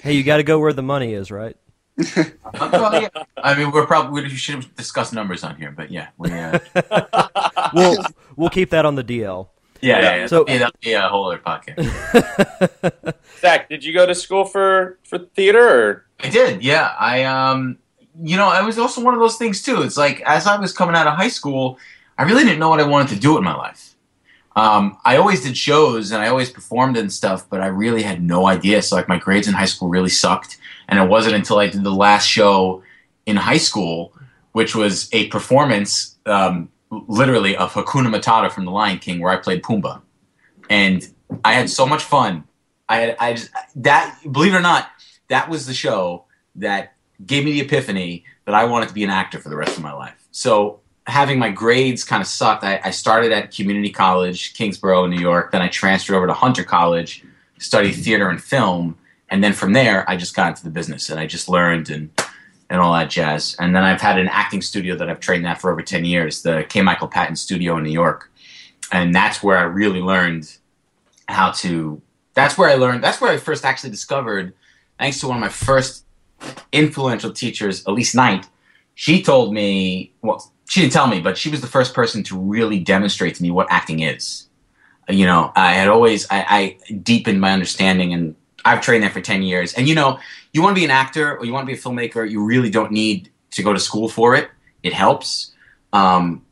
[0.00, 1.56] Hey, you got to go where the money is, right?
[1.96, 3.08] Well, yeah.
[3.36, 6.58] I mean, we're probably we should have discussed numbers on here, but yeah, we, uh,
[7.74, 7.96] We'll
[8.36, 9.48] we'll keep that on the DL.
[9.80, 10.16] Yeah, yeah.
[10.16, 10.26] yeah.
[10.26, 13.14] So- So that'll be a whole other podcast.
[13.40, 15.68] Zack, did you go to school for for theater?
[15.68, 16.06] Or?
[16.20, 16.94] I did, yeah.
[16.98, 17.78] I um
[18.22, 19.82] you know, I was also one of those things too.
[19.82, 21.78] It's like as I was coming out of high school,
[22.16, 23.94] I really didn't know what I wanted to do with my life.
[24.56, 28.22] Um, I always did shows and I always performed and stuff, but I really had
[28.22, 28.82] no idea.
[28.82, 31.84] So like my grades in high school really sucked, and it wasn't until I did
[31.84, 32.82] the last show
[33.26, 34.12] in high school,
[34.52, 39.36] which was a performance, um, literally of Hakuna Matata from The Lion King, where I
[39.36, 40.02] played Pumbaa,
[40.70, 41.06] and
[41.44, 42.44] I had so much fun.
[42.88, 44.88] I had I just that believe it or not,
[45.28, 46.24] that was the show
[46.56, 46.94] that
[47.24, 49.82] gave me the epiphany that I wanted to be an actor for the rest of
[49.82, 50.28] my life.
[50.30, 52.64] So having my grades kind of sucked.
[52.64, 55.52] I, I started at community college, Kingsborough, New York.
[55.52, 57.24] Then I transferred over to Hunter College,
[57.58, 58.96] studied theater and film,
[59.30, 62.10] and then from there I just got into the business and I just learned and
[62.70, 63.54] and all that jazz.
[63.58, 66.42] And then I've had an acting studio that I've trained at for over ten years,
[66.42, 66.82] the K.
[66.82, 68.30] Michael Patton Studio in New York,
[68.90, 70.56] and that's where I really learned
[71.28, 72.00] how to.
[72.34, 73.04] That's where I learned.
[73.04, 74.54] That's where I first actually discovered,
[74.98, 76.04] thanks to one of my first
[76.72, 78.48] influential teachers, Elise Knight.
[78.96, 82.38] She told me, well, she didn't tell me, but she was the first person to
[82.38, 84.48] really demonstrate to me what acting is.
[85.08, 89.20] You know, I had always, I, I deepened my understanding, and I've trained there for
[89.20, 89.74] 10 years.
[89.74, 90.18] And you know,
[90.52, 92.70] you want to be an actor or you want to be a filmmaker, you really
[92.70, 94.50] don't need to go to school for it.
[94.82, 95.52] It helps.
[95.92, 96.44] Um,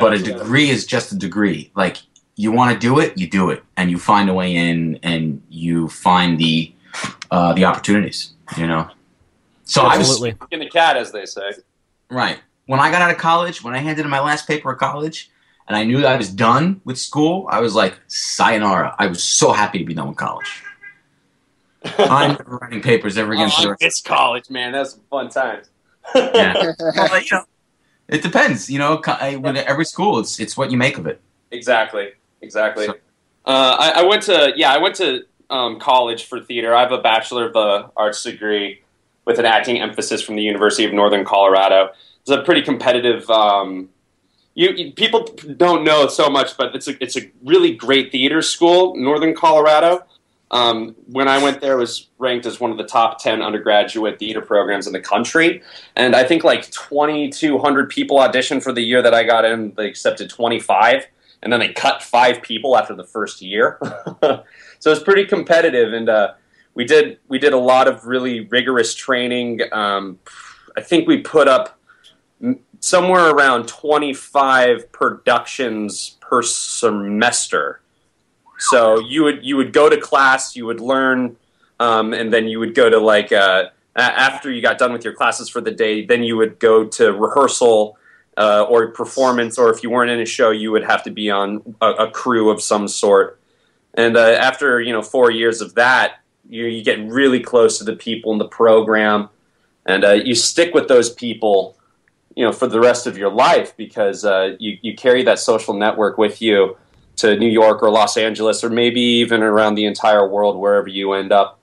[0.00, 0.38] but a do that.
[0.38, 1.70] degree is just a degree.
[1.74, 1.98] Like
[2.36, 5.42] you want to do it, you do it, and you find a way in, and
[5.48, 6.72] you find the
[7.30, 8.32] uh, the opportunities.
[8.56, 8.90] You know.
[9.64, 10.36] So I was Absolutely.
[10.50, 11.52] in the cat, as they say.
[12.10, 13.64] right when I got out of college.
[13.64, 15.30] When I handed in my last paper of college,
[15.66, 19.24] and I knew that I was done with school, I was like, "Sayonara!" I was
[19.24, 20.62] so happy to be done with college.
[21.98, 23.50] I'm never writing papers ever again.
[23.50, 24.72] for the Oh, rest- it's college, man.
[24.72, 25.68] That's some fun times.
[26.14, 26.72] yeah.
[26.96, 27.44] Well, you know,
[28.08, 28.70] it depends.
[28.70, 28.96] You know,
[29.40, 31.20] with every school, it's it's what you make of it.
[31.50, 32.10] Exactly.
[32.42, 32.86] Exactly.
[32.86, 32.94] So-
[33.44, 36.74] uh, I, I went to yeah, I went to um, college for theater.
[36.74, 38.82] I have a bachelor of the arts degree
[39.24, 41.90] with an acting emphasis from the University of Northern Colorado.
[42.22, 43.28] It's a pretty competitive.
[43.30, 43.88] Um,
[44.54, 48.42] you, you people don't know so much, but it's a it's a really great theater
[48.42, 50.04] school, Northern Colorado.
[50.50, 54.40] Um, when I went there, was ranked as one of the top ten undergraduate theater
[54.40, 55.62] programs in the country,
[55.96, 59.44] and I think like twenty two hundred people auditioned for the year that I got
[59.44, 59.74] in.
[59.76, 61.06] They accepted twenty five
[61.42, 63.78] and then they cut five people after the first year.
[64.78, 66.32] so it's pretty competitive, and uh,
[66.74, 69.60] we did we did a lot of really rigorous training.
[69.72, 70.18] Um,
[70.76, 71.78] I think we put up
[72.80, 77.80] somewhere around twenty five productions per semester.
[78.58, 81.36] So you would you would go to class, you would learn,
[81.78, 83.66] um, and then you would go to like uh,
[83.96, 87.12] after you got done with your classes for the day, then you would go to
[87.12, 87.96] rehearsal
[88.36, 91.30] uh, or performance, or if you weren't in a show, you would have to be
[91.30, 93.40] on a, a crew of some sort.
[93.94, 97.84] And uh, after you know four years of that, you, you get really close to
[97.84, 99.28] the people in the program,
[99.86, 101.76] and uh, you stick with those people,
[102.34, 105.74] you know, for the rest of your life because uh, you you carry that social
[105.74, 106.76] network with you
[107.18, 111.12] to New York or Los Angeles, or maybe even around the entire world, wherever you
[111.12, 111.58] end up.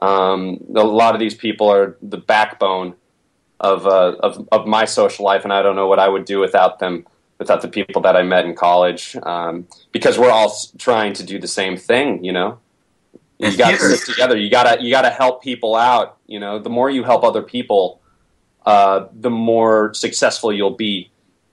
[0.00, 2.94] Um, a lot of these people are the backbone
[3.60, 6.38] of, uh, of of my social life, and I don't know what I would do
[6.38, 7.04] without them,
[7.38, 11.38] without the people that I met in college, um, because we're all trying to do
[11.40, 12.22] the same thing.
[12.22, 12.58] You know,
[13.38, 14.36] you got to stick together.
[14.36, 16.18] You gotta you gotta help people out.
[16.26, 18.00] You know, the more you help other people,
[18.64, 21.10] uh, the more successful you'll be,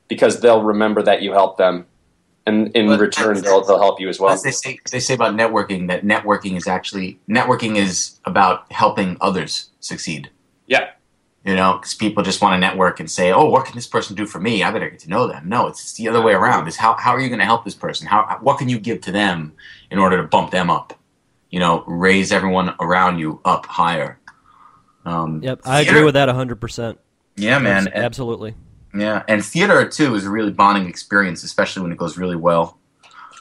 [0.07, 1.87] because they'll remember that you helped them,
[2.45, 4.31] and in But return, they'll they'll help you as well.
[4.31, 9.17] As they say, they say about networking that networking is actually networking is about helping
[9.19, 10.29] others succeed.
[10.67, 10.89] Yeah.
[11.43, 14.15] You know, because people just want to network and say, "Oh, what can this person
[14.15, 14.63] do for me?
[14.63, 16.67] I better get to know them." No, it's the other way around.
[16.67, 18.07] Is how how are you going to help this person?
[18.07, 19.53] How what can you give to them
[19.91, 20.93] in order to bump them up?
[21.51, 24.19] You know, raise everyone around you up higher.
[25.05, 26.97] Um, Yep, I agree theater- with that 100%.
[27.37, 27.87] Yeah, man.
[27.87, 28.55] And- Absolutely.
[28.95, 32.77] Yeah, and theater too is a really bonding experience, especially when it goes really well.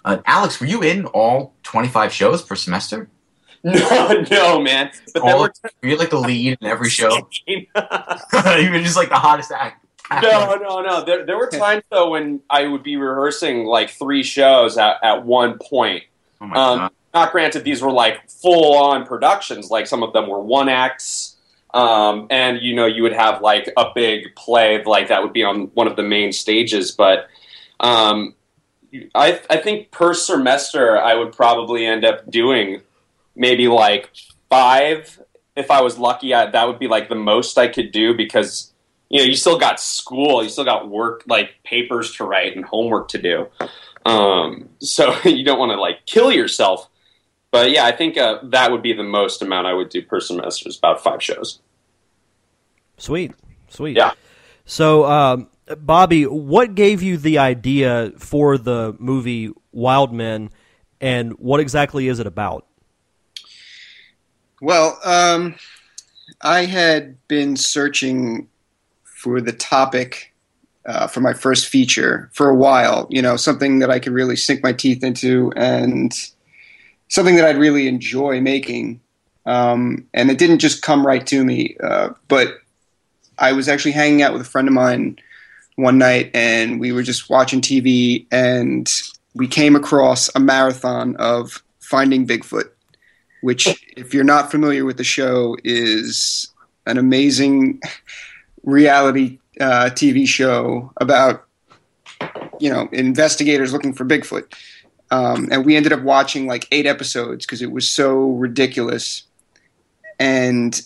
[0.05, 3.09] Uh, Alex, were you in all twenty-five shows per semester?
[3.67, 4.91] No, no, man.
[5.15, 7.17] But All, were were you like the lead in every show?
[7.47, 9.87] you were just like the hottest act.
[10.11, 11.03] no, no, no.
[11.03, 15.25] There, there were times though when I would be rehearsing like three shows at, at
[15.25, 16.05] one point.
[16.43, 16.93] Oh my Um, god.
[17.15, 19.71] Not granted, these were like full on productions.
[19.71, 21.34] Like some of them were one acts,
[21.75, 25.43] um, and you know you would have like a big play like that would be
[25.43, 26.93] on one of the main stages.
[26.93, 27.29] But
[27.81, 28.35] um,
[29.15, 32.81] I, I think per semester I would probably end up doing
[33.35, 34.11] maybe like
[34.49, 35.21] five
[35.57, 36.33] if I was lucky.
[36.33, 38.73] I, that would be like the most I could do because
[39.11, 42.65] you know you still got school, you still got work like papers to write and
[42.65, 43.49] homework to do.
[44.07, 46.89] Um, so you don't want to like kill yourself.
[47.55, 50.19] But yeah, I think uh, that would be the most amount I would do per
[50.19, 51.61] semester is about five shows.
[52.97, 53.31] Sweet,
[53.69, 53.97] sweet.
[53.97, 54.11] Yeah.
[54.65, 60.51] So, um, Bobby, what gave you the idea for the movie Wild Men,
[61.01, 62.67] and what exactly is it about?
[64.61, 65.55] Well, um,
[66.41, 68.49] I had been searching
[69.05, 70.35] for the topic
[70.87, 73.07] uh, for my first feature for a while.
[73.11, 76.13] You know, something that I could really sink my teeth into, and
[77.09, 79.01] something that I'd really enjoy making.
[79.47, 82.59] Um, and it didn't just come right to me, uh, but
[83.39, 85.19] I was actually hanging out with a friend of mine
[85.77, 88.91] one night, and we were just watching TV, and
[89.35, 92.71] we came across a marathon of Finding Bigfoot,
[93.43, 96.49] which, if you're not familiar with the show, is
[96.87, 97.81] an amazing
[98.63, 101.45] reality uh, TV show about
[102.61, 104.53] you know investigators looking for Bigfoot.
[105.15, 109.23] Um, and we ended up watching like eight episodes because it was so ridiculous.
[110.19, 110.81] And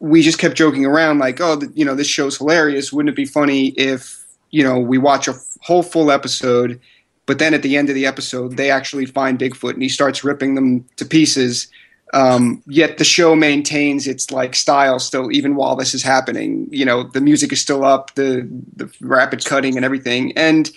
[0.00, 2.92] we just kept joking around, like, "Oh, you know, this show's hilarious.
[2.92, 6.80] Wouldn't it be funny if you know we watch a f- whole full episode,
[7.26, 10.24] but then at the end of the episode they actually find Bigfoot and he starts
[10.24, 11.68] ripping them to pieces."
[12.12, 16.66] Um, yet the show maintains its like style still, even while this is happening.
[16.72, 20.68] You know, the music is still up, the the rapid cutting and everything, and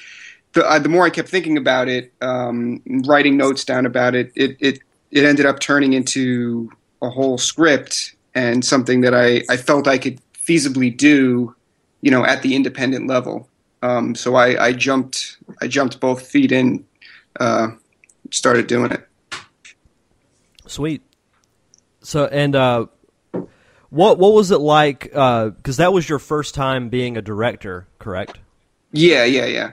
[0.53, 4.31] the, uh, the more I kept thinking about it, um, writing notes down about it,
[4.35, 4.79] it, it,
[5.11, 9.97] it ended up turning into a whole script and something that I, I felt I
[9.97, 11.55] could feasibly do,
[12.01, 13.47] you know, at the independent level.
[13.81, 16.85] Um, so I, I jumped, I jumped both feet in,
[17.39, 17.69] uh,
[18.31, 19.07] started doing it.
[20.65, 21.01] Sweet.
[22.01, 22.87] So, and uh,
[23.89, 25.03] what what was it like?
[25.03, 28.39] Because that was your first time being a director, correct?
[28.91, 29.71] Yeah, yeah, yeah.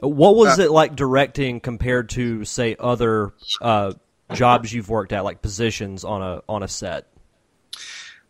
[0.00, 3.92] What was Uh, it like directing compared to, say, other uh,
[4.32, 7.06] jobs you've worked at, like positions on a on a set?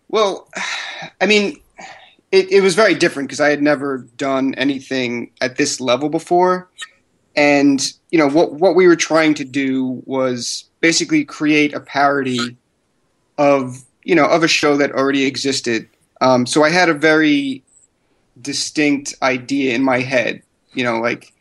[0.08, 0.48] Well,
[1.20, 1.60] I mean,
[2.32, 6.68] it, it was very different because I had never done anything at this level before,
[7.36, 7.80] and
[8.10, 12.56] you know what what we were trying to do was basically create a parody
[13.38, 15.88] of you know of a show that already existed.
[16.20, 17.62] Um, so I had a very
[18.40, 20.42] distinct idea in my head,
[20.74, 21.32] you know, like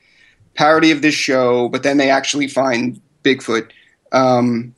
[0.59, 3.71] parody of this show, but then they actually find Bigfoot.
[4.11, 4.75] Um,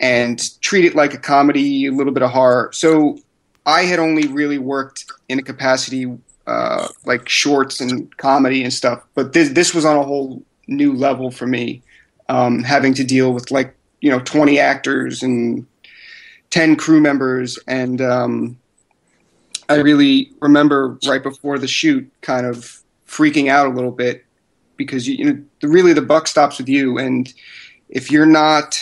[0.00, 2.68] and treat it like a comedy, a little bit of horror.
[2.74, 3.18] So
[3.64, 6.14] I had only really worked in a capacity
[6.46, 10.92] uh, like shorts and comedy and stuff, but this this was on a whole new
[10.92, 11.82] level for me,
[12.28, 15.66] um, having to deal with like you know twenty actors and
[16.50, 18.58] ten crew members, and um,
[19.68, 24.24] I really remember right before the shoot, kind of freaking out a little bit
[24.78, 27.34] because you, you know really the buck stops with you, and
[27.90, 28.80] if you're not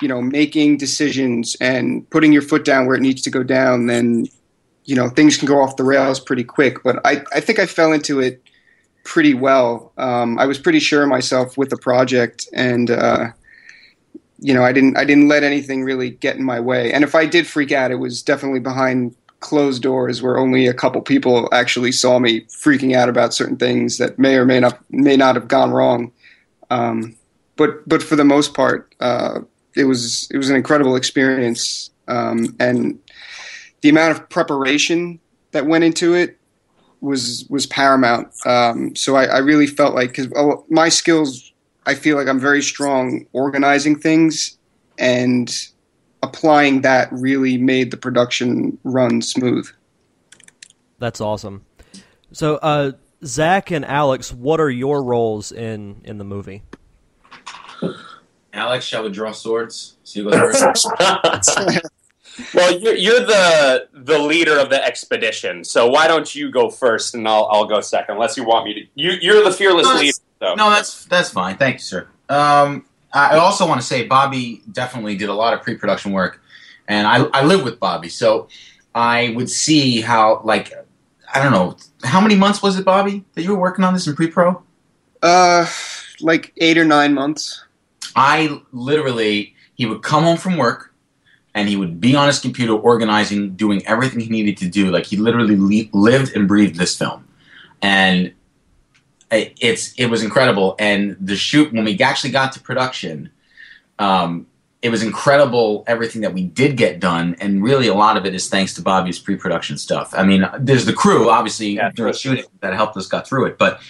[0.00, 3.86] you know making decisions and putting your foot down where it needs to go down
[3.86, 4.26] then
[4.84, 6.82] you know things can go off the rails pretty quick.
[6.82, 8.42] But i, I think i fell into it
[9.04, 9.92] pretty well.
[9.96, 13.28] Um, i was pretty sure of myself with the project and uh,
[14.38, 16.92] you know i didn't i didn't let anything really get in my way.
[16.92, 20.74] And if i did freak out it was definitely behind closed doors where only a
[20.74, 24.78] couple people actually saw me freaking out about certain things that may or may not
[24.90, 26.10] may not have gone wrong
[26.70, 27.14] um,
[27.56, 29.40] but but for the most part uh,
[29.78, 32.98] it was it was an incredible experience, um, and
[33.80, 35.20] the amount of preparation
[35.52, 36.36] that went into it
[37.00, 38.28] was was paramount.
[38.44, 40.28] Um, so I, I, really felt like because
[40.68, 41.52] my skills,
[41.86, 44.58] I feel like I'm very strong organizing things,
[44.98, 45.48] and
[46.28, 49.68] applying that really made the production run smooth.
[50.98, 51.64] That's awesome.
[52.32, 52.92] So, uh,
[53.24, 56.62] Zack and Alex, what are your roles in in the movie?
[58.52, 59.96] Alex, shall we draw swords?
[60.04, 60.86] See who goes first.
[62.54, 67.14] well, you're, you're the the leader of the expedition, so why don't you go first,
[67.14, 68.80] and I'll I'll go second, unless you want me to.
[68.94, 70.12] You you're the fearless No, leader.
[70.40, 70.54] So.
[70.54, 71.56] No, that's that's fine.
[71.56, 72.08] Thank you, sir.
[72.28, 76.40] Um, I also want to say Bobby definitely did a lot of pre-production work,
[76.86, 78.48] and I I live with Bobby, so
[78.94, 80.72] I would see how like
[81.32, 84.06] I don't know how many months was it, Bobby, that you were working on this
[84.06, 84.62] in pre-pro.
[85.22, 85.66] Uh,
[86.20, 87.64] like eight or nine months.
[88.14, 90.92] I literally he would come home from work
[91.54, 94.90] and he would be on his computer organizing, doing everything he needed to do.
[94.90, 97.26] Like he literally le- lived and breathed this film,
[97.82, 98.32] and
[99.30, 100.74] it's it was incredible.
[100.78, 103.30] And the shoot when we actually got to production,
[103.98, 104.46] um,
[104.80, 108.34] it was incredible everything that we did get done, and really a lot of it
[108.34, 110.14] is thanks to Bobby's pre-production stuff.
[110.16, 113.58] I mean, there's the crew obviously Yeah, during shooting that helped us got through it,
[113.58, 113.80] but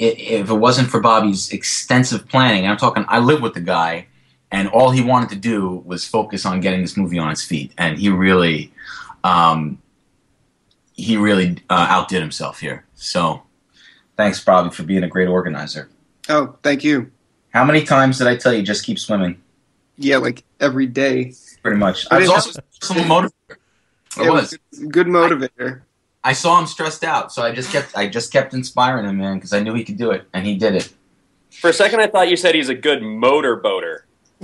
[0.00, 3.60] i if it wasn't for Bobby's extensive planning, and I'm talking, I live with the
[3.60, 4.06] guy,
[4.52, 7.72] and all he wanted to do was focus on getting this movie on its feet,
[7.76, 8.72] and he really,
[9.24, 9.82] um,
[10.92, 12.84] he really uh, outdid himself here.
[12.94, 13.42] So,
[14.16, 15.88] thanks, Bobby, for being a great organizer.
[16.28, 17.10] Oh, thank you.
[17.50, 19.40] How many times did I tell you just keep swimming?
[19.96, 21.32] Yeah, like every day.
[21.62, 22.06] Pretty much.
[22.10, 23.56] I I was mean, also some motivator.
[24.18, 24.52] I It was.
[24.80, 25.82] a good motivator.
[26.22, 29.36] I saw him stressed out, so I just kept I just kept inspiring him, man,
[29.36, 30.92] because I knew he could do it, and he did it.
[31.50, 34.06] For a second, I thought you said he's a good motor boater.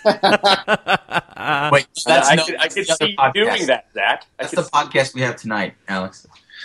[0.04, 1.72] Wait, I,
[2.06, 4.24] that's I no- could, I could the other see you doing that, Zack.
[4.38, 6.26] I That's could the podcast we have tonight, Alex.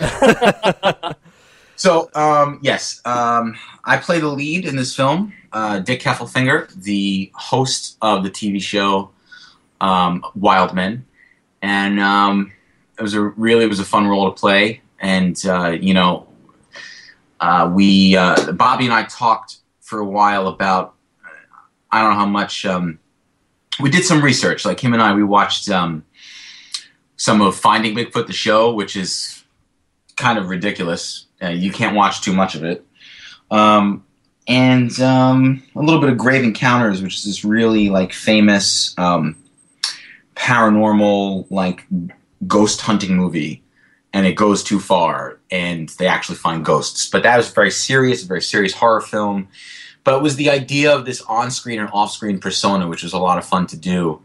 [1.76, 7.30] so, um, yes, um, I play the lead in this film, uh, Dick Heffelfinger, the
[7.34, 9.10] host of the TV show
[9.80, 11.04] um, Wild Men,
[11.62, 12.52] and um,
[12.98, 16.26] it was a really it was a fun role to play, and uh, you know,
[17.40, 20.94] uh, we uh, Bobby and I talked for a while about
[21.90, 22.98] I don't know how much um,
[23.80, 24.64] we did some research.
[24.64, 25.68] Like him and I, we watched.
[25.68, 26.04] Um,
[27.16, 29.44] some of Finding Bigfoot, the show, which is
[30.16, 31.23] kind of ridiculous.
[31.42, 32.84] Uh, you can't watch too much of it.
[33.50, 34.04] Um,
[34.46, 39.36] and um, a little bit of Grave Encounters, which is this really like famous um,
[40.34, 41.86] paranormal like
[42.46, 43.62] ghost hunting movie,
[44.12, 47.08] and it goes too far, and they actually find ghosts.
[47.08, 49.48] But that was very serious, a very serious horror film.
[50.04, 53.38] But it was the idea of this on-screen and off-screen persona, which was a lot
[53.38, 54.20] of fun to do.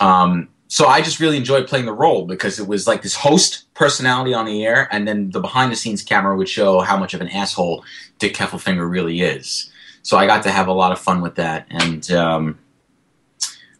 [0.00, 3.72] Um, so I just really enjoyed playing the role because it was like this host
[3.74, 7.14] personality on the air, and then the behind the scenes camera would show how much
[7.14, 7.84] of an asshole
[8.18, 9.70] Dick Heffelfinger really is.
[10.02, 12.58] So I got to have a lot of fun with that and um,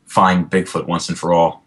[0.07, 1.63] find Bigfoot once and for all.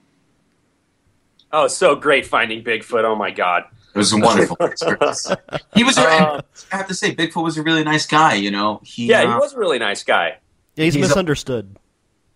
[1.52, 3.04] Oh, so great finding Bigfoot.
[3.04, 3.64] Oh my god.
[3.96, 5.32] It was a wonderful experience.
[5.74, 6.42] He was, a, Uh,
[6.72, 8.36] I have to say, Bigfoot was a really nice guy.
[8.36, 10.38] You know, he, yeah, he uh, was a really nice guy.
[10.76, 11.76] Yeah, he's, He's a- misunderstood.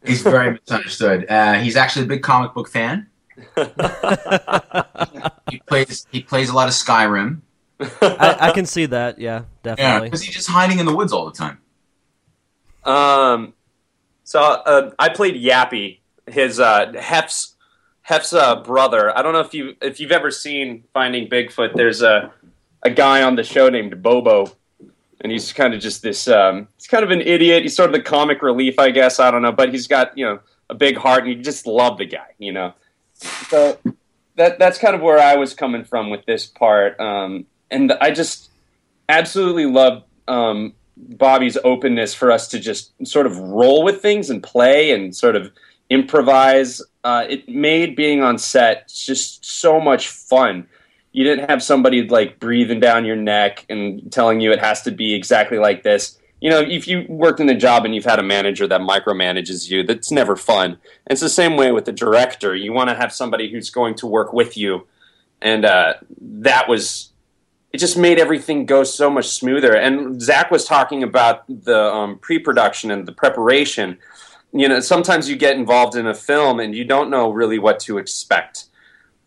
[0.05, 1.25] He's very misunderstood.
[1.29, 3.07] Uh, he's actually a big comic book fan.
[5.49, 7.41] he plays he plays a lot of Skyrim.
[7.79, 9.19] I, I can see that.
[9.19, 10.07] Yeah, Yeah, definitely.
[10.07, 11.59] because he's just hiding in the woods all the time.
[12.83, 13.53] Um,
[14.23, 17.55] so uh, I played Yappy, his uh, Hef's
[18.01, 19.17] Hef's uh, brother.
[19.17, 21.73] I don't know if you if you've ever seen Finding Bigfoot.
[21.75, 22.31] There's a
[22.83, 24.51] a guy on the show named Bobo,
[25.23, 26.27] and he's kind of just this.
[26.27, 27.63] Um, he's kind of an idiot.
[27.63, 29.19] He's sort of the comic relief, I guess.
[29.19, 31.97] I don't know, but he's got you know a big heart, and you just love
[31.97, 32.27] the guy.
[32.37, 32.73] You know,
[33.13, 33.79] so
[34.35, 38.11] that that's kind of where I was coming from with this part, um, and I
[38.11, 38.51] just
[39.09, 44.43] absolutely love um, Bobby's openness for us to just sort of roll with things and
[44.43, 45.51] play and sort of
[45.89, 46.81] improvise.
[47.03, 50.67] Uh, it made being on set just so much fun.
[51.13, 54.91] You didn't have somebody like breathing down your neck and telling you it has to
[54.91, 56.19] be exactly like this.
[56.41, 59.69] You know, if you worked in a job and you've had a manager that micromanages
[59.69, 60.71] you, that's never fun.
[60.71, 62.53] And it's the same way with the director.
[62.53, 64.85] You want to have somebody who's going to work with you,
[65.41, 67.13] and uh, that was
[67.73, 69.75] it just made everything go so much smoother.
[69.75, 73.97] And Zack was talking about the um, pre-production and the preparation.
[74.51, 77.79] You know, sometimes you get involved in a film and you don't know really what
[77.81, 78.65] to expect.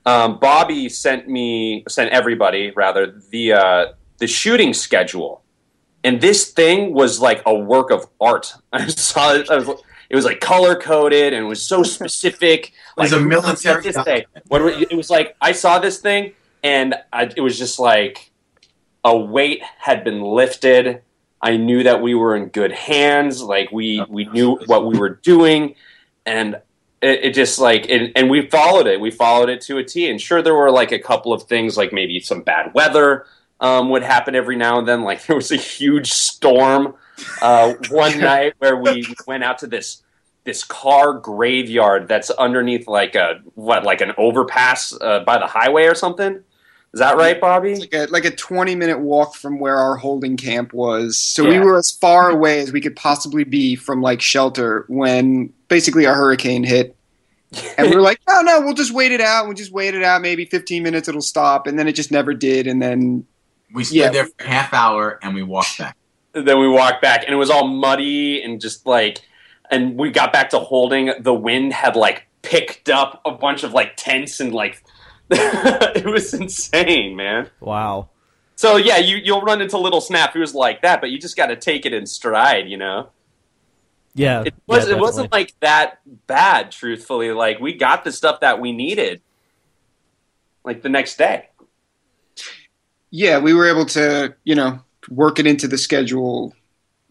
[0.06, 3.86] Um, Bobby sent me, sent everybody rather, the uh,
[4.18, 5.42] the shooting schedule,
[6.04, 8.54] and this thing was like a work of art.
[8.72, 9.50] I saw it.
[9.50, 9.68] I was,
[10.08, 12.72] it was like color coded and it was so specific.
[12.96, 14.24] It was like, a military this thing?
[14.48, 16.32] What it was like I saw this thing
[16.62, 18.30] and I, it was just like
[19.04, 21.02] a weight had been lifted.
[21.40, 23.42] I knew that we were in good hands.
[23.42, 25.74] Like we we knew what we were doing,
[26.24, 26.60] and
[27.02, 29.00] it, it just like it, and we followed it.
[29.00, 30.08] We followed it to a T.
[30.10, 33.26] And sure, there were like a couple of things, like maybe some bad weather
[33.60, 35.02] um, would happen every now and then.
[35.02, 36.94] Like there was a huge storm
[37.42, 40.02] uh, one night where we went out to this
[40.44, 45.84] this car graveyard that's underneath like a what like an overpass uh, by the highway
[45.84, 46.42] or something.
[46.96, 47.74] Is that right, Bobby?
[47.76, 51.18] like a like a 20 minute walk from where our holding camp was.
[51.18, 55.52] So we were as far away as we could possibly be from like shelter when
[55.68, 56.96] basically a hurricane hit.
[57.76, 59.44] And we were like, no, no, we'll just wait it out.
[59.44, 60.22] We'll just wait it out.
[60.22, 61.66] Maybe 15 minutes it'll stop.
[61.66, 62.66] And then it just never did.
[62.66, 63.26] And then
[63.74, 64.08] We stood Yeah.
[64.08, 65.98] there for a half hour and we walked back.
[66.32, 69.20] then we walked back and it was all muddy and just like
[69.70, 73.74] and we got back to holding the wind had like picked up a bunch of
[73.74, 74.82] like tents and like
[75.96, 78.10] it was insane man Wow.
[78.54, 81.56] so yeah you, you'll run into little snafus like that but you just got to
[81.56, 83.10] take it in stride you know
[84.14, 84.44] Yeah.
[84.46, 88.60] it was yeah, it wasn't like that bad truthfully like we got the stuff that
[88.60, 89.20] we needed
[90.64, 91.48] like the next day
[93.10, 96.52] yeah, we were able to, you know, work it into the schedule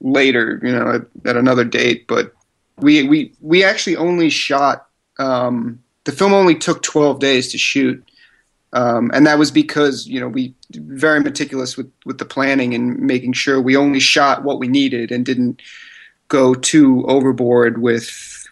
[0.02, 2.06] later, you know, at, at another date.
[2.06, 2.34] But
[2.78, 4.88] we we we actually only shot
[5.18, 8.04] um, the film only took 12 days to shoot.
[8.74, 13.00] Um, and that was because you know we very meticulous with, with the planning and
[13.00, 15.62] making sure we only shot what we needed and didn't
[16.28, 18.48] go too overboard with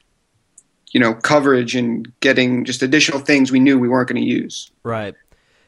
[0.91, 4.71] you know coverage and getting just additional things we knew we weren't going to use.
[4.83, 5.15] Right.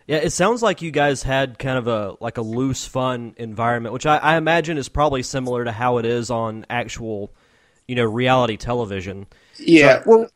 [0.08, 3.92] Yeah, it sounds like you guys had kind of a like a loose, fun environment,
[3.92, 7.34] which I, I imagine is probably similar to how it is on actual,
[7.88, 9.26] you know, reality television.
[9.58, 10.04] Yeah.
[10.04, 10.30] So, well,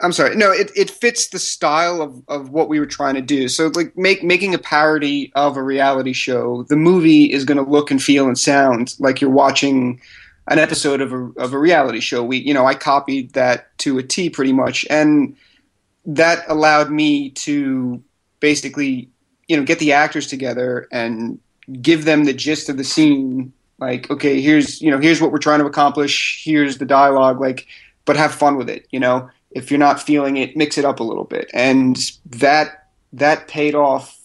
[0.00, 0.34] I'm sorry.
[0.34, 3.48] No, it, it fits the style of, of what we were trying to do.
[3.48, 7.70] So like make making a parody of a reality show, the movie is going to
[7.70, 10.00] look and feel and sound like you're watching
[10.48, 12.24] an episode of a of a reality show.
[12.24, 15.36] We you know, I copied that to a T pretty much and
[16.04, 18.02] that allowed me to
[18.40, 19.08] basically,
[19.46, 21.38] you know, get the actors together and
[21.80, 25.38] give them the gist of the scene like okay, here's, you know, here's what we're
[25.38, 27.68] trying to accomplish, here's the dialogue like
[28.04, 31.00] but have fun with it, you know if you're not feeling it, mix it up
[31.00, 34.18] a little bit, and that that paid off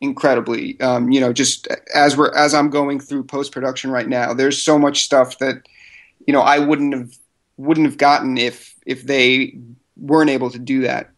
[0.00, 0.80] incredibly.
[0.80, 4.60] Um, you know, just as we're as I'm going through post production right now, there's
[4.60, 5.66] so much stuff that
[6.26, 7.16] you know I wouldn't have
[7.56, 9.58] wouldn't have gotten if if they
[9.96, 11.10] weren't able to do that.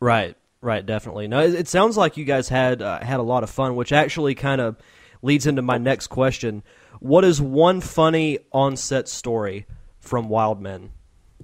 [0.00, 1.28] Right, right, definitely.
[1.28, 3.92] No, it, it sounds like you guys had uh, had a lot of fun, which
[3.92, 4.76] actually kind of
[5.22, 6.62] leads into my next question.
[7.00, 9.66] What is one funny on set story
[10.00, 10.90] from Wild Men?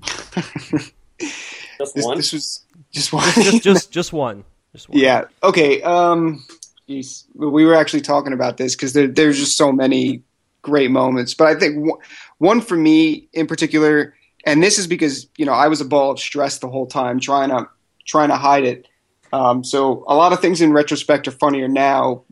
[1.21, 2.16] Just this, one.
[2.16, 3.33] This was just one.
[3.35, 4.45] just, just, just one.
[4.73, 4.99] Just one.
[4.99, 5.25] Yeah.
[5.43, 5.83] Okay.
[5.83, 6.45] Um,
[6.87, 7.27] geez.
[7.35, 10.23] we were actually talking about this because there, there's just so many
[10.62, 11.35] great moments.
[11.35, 12.01] But I think one,
[12.39, 14.14] one for me in particular,
[14.45, 17.21] and this is because you know I was a ball of stress the whole time,
[17.21, 17.68] trying to
[18.07, 18.87] trying to hide it.
[19.33, 22.25] Um, so a lot of things in retrospect are funnier now,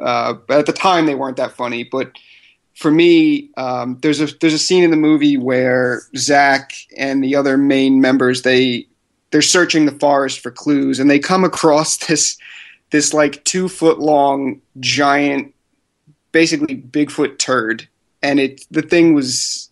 [0.00, 1.84] uh, but at the time they weren't that funny.
[1.84, 2.12] But
[2.74, 7.36] for me, um, there's a there's a scene in the movie where Zack and the
[7.36, 8.86] other main members they
[9.30, 12.36] they're searching the forest for clues, and they come across this
[12.90, 15.54] this like two foot long giant,
[16.32, 17.88] basically Bigfoot turd,
[18.22, 19.70] and it the thing was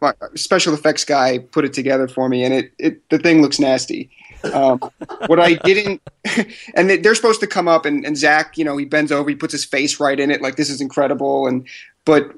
[0.00, 3.58] my special effects guy put it together for me, and it, it the thing looks
[3.58, 4.10] nasty.
[4.52, 4.80] Um,
[5.26, 6.02] what I didn't,
[6.74, 9.36] and they're supposed to come up, and, and Zack, you know, he bends over, he
[9.36, 11.66] puts his face right in it, like this is incredible, and
[12.04, 12.32] but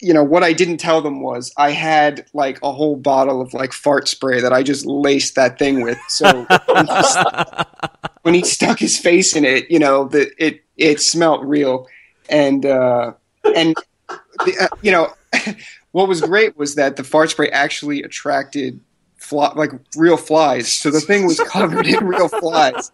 [0.00, 3.52] you know what I didn't tell them was I had like a whole bottle of
[3.52, 5.98] like fart spray that I just laced that thing with.
[6.08, 7.02] So when, he,
[8.22, 11.88] when he stuck his face in it, you know, that it it smelt real,
[12.28, 13.12] and uh,
[13.56, 13.74] and
[14.44, 15.12] the, uh, you know
[15.92, 18.80] what was great was that the fart spray actually attracted
[19.16, 20.72] fly, like real flies.
[20.72, 22.92] So the thing was covered in real flies.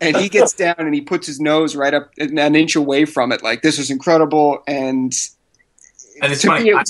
[0.00, 3.32] And he gets down and he puts his nose right up an inch away from
[3.32, 4.62] it, like this is incredible.
[4.66, 5.14] And
[6.22, 6.72] And it's to funny.
[6.72, 6.82] I,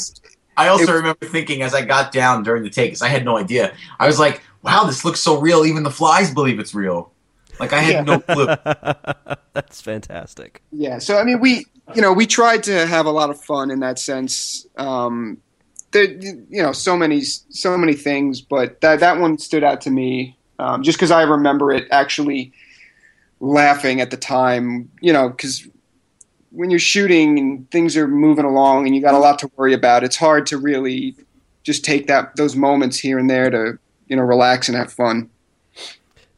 [0.56, 3.24] I also it- remember thinking as I got down during the take, because I had
[3.24, 3.74] no idea.
[3.98, 5.64] I was like, "Wow, this looks so real.
[5.64, 7.12] Even the flies believe it's real."
[7.60, 8.02] Like I had Yeah.
[8.02, 8.46] no clue.
[9.52, 10.62] That's fantastic.
[10.72, 13.70] Yeah, so I mean, we you know we tried to have a lot of fun
[13.70, 14.66] in that sense.
[14.76, 15.38] Um,
[15.92, 19.90] there, you know, so many so many things, but that that one stood out to
[19.90, 22.52] me um, just because I remember it actually
[23.40, 24.90] laughing at the time.
[25.00, 25.66] You know, because
[26.56, 29.74] when you're shooting and things are moving along and you got a lot to worry
[29.74, 31.14] about, it's hard to really
[31.62, 35.28] just take that those moments here and there to you know relax and have fun.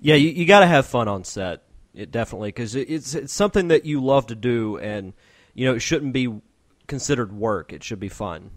[0.01, 1.63] Yeah, you, you got to have fun on set.
[1.95, 5.13] It definitely because it, it's it's something that you love to do, and
[5.55, 6.41] you know it shouldn't be
[6.89, 7.73] considered work.
[7.73, 8.51] It should be fun.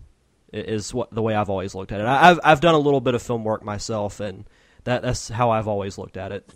[0.51, 2.07] Is what the way I've always looked at it.
[2.07, 4.45] I've I've done a little bit of film work myself, and
[4.83, 6.51] that that's how I've always looked at it.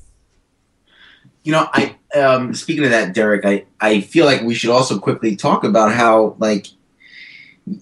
[1.45, 4.97] You know, I um, speaking of that, Derek, I I feel like we should also
[4.97, 6.67] quickly talk about how like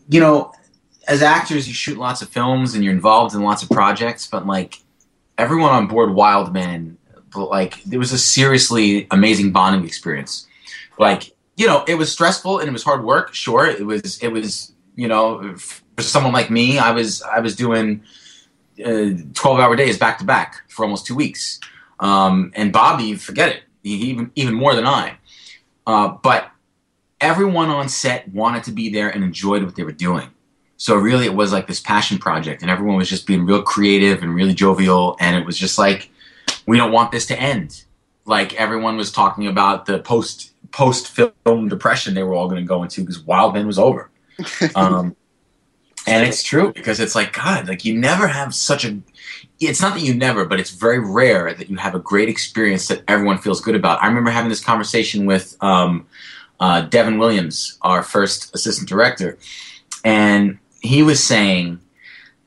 [0.09, 0.51] you know,
[1.07, 4.45] as actors, you shoot lots of films and you're involved in lots of projects, but
[4.45, 4.79] like
[5.37, 6.97] everyone on board Wild Men,
[7.33, 10.45] like there was a seriously amazing bonding experience.
[10.99, 13.33] Like you know, it was stressful and it was hard work.
[13.33, 14.19] Sure, it was.
[14.19, 18.03] It was you know, for someone like me, I was I was doing
[19.33, 21.61] twelve hour days back to back for almost two weeks.
[22.03, 25.17] Um, and Bobby, forget it, he, even even more than I.
[25.87, 26.51] Uh, but
[27.19, 30.29] everyone on set wanted to be there and enjoyed what they were doing.
[30.77, 34.21] So really, it was like this passion project, and everyone was just being real creative
[34.21, 35.15] and really jovial.
[35.19, 36.09] And it was just like,
[36.67, 37.85] we don't want this to end.
[38.25, 42.67] Like everyone was talking about the post post film depression they were all going to
[42.67, 44.09] go into because Wild Men was over.
[44.75, 45.15] Um,
[46.05, 48.99] and it's true because it's like God, like you never have such a.
[49.59, 52.87] It's not that you never, but it's very rare that you have a great experience
[52.87, 54.01] that everyone feels good about.
[54.03, 56.05] I remember having this conversation with um,
[56.59, 59.37] uh, Devin Williams, our first assistant director,
[60.03, 61.79] and he was saying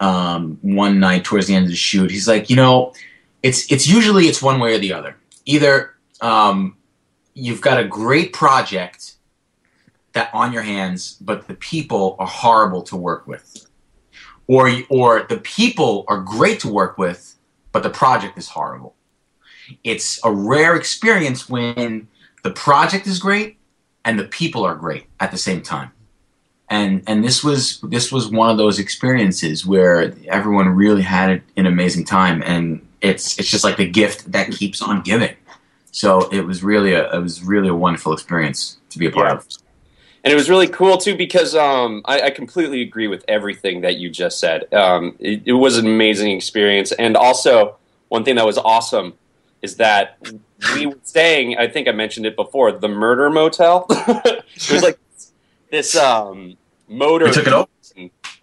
[0.00, 2.92] um, one night towards the end of the shoot, he's like, you know,
[3.42, 5.16] it's it's usually it's one way or the other.
[5.44, 6.76] Either um,
[7.34, 9.14] you've got a great project
[10.12, 13.65] that on your hands, but the people are horrible to work with,
[14.48, 17.36] or or the people are great to work with,
[17.72, 18.94] but the project is horrible.
[19.82, 22.08] It's a rare experience when
[22.44, 23.58] the project is great
[24.04, 25.90] and the people are great at the same time.
[26.68, 31.66] And and this was this was one of those experiences where everyone really had an
[31.66, 35.34] amazing time, and it's it's just like the gift that keeps on giving.
[35.92, 39.28] So it was really a it was really a wonderful experience to be a part
[39.28, 39.34] Yeah.
[39.34, 39.46] of.
[40.26, 43.98] And it was really cool too because um, I, I completely agree with everything that
[43.98, 44.74] you just said.
[44.74, 47.76] Um, it, it was an amazing experience, and also
[48.08, 49.14] one thing that was awesome
[49.62, 50.18] is that
[50.74, 51.56] we were staying.
[51.58, 52.72] I think I mentioned it before.
[52.72, 53.86] The Murder Motel.
[53.90, 54.98] it was like
[55.70, 56.56] this um,
[56.88, 57.68] motor We took it over.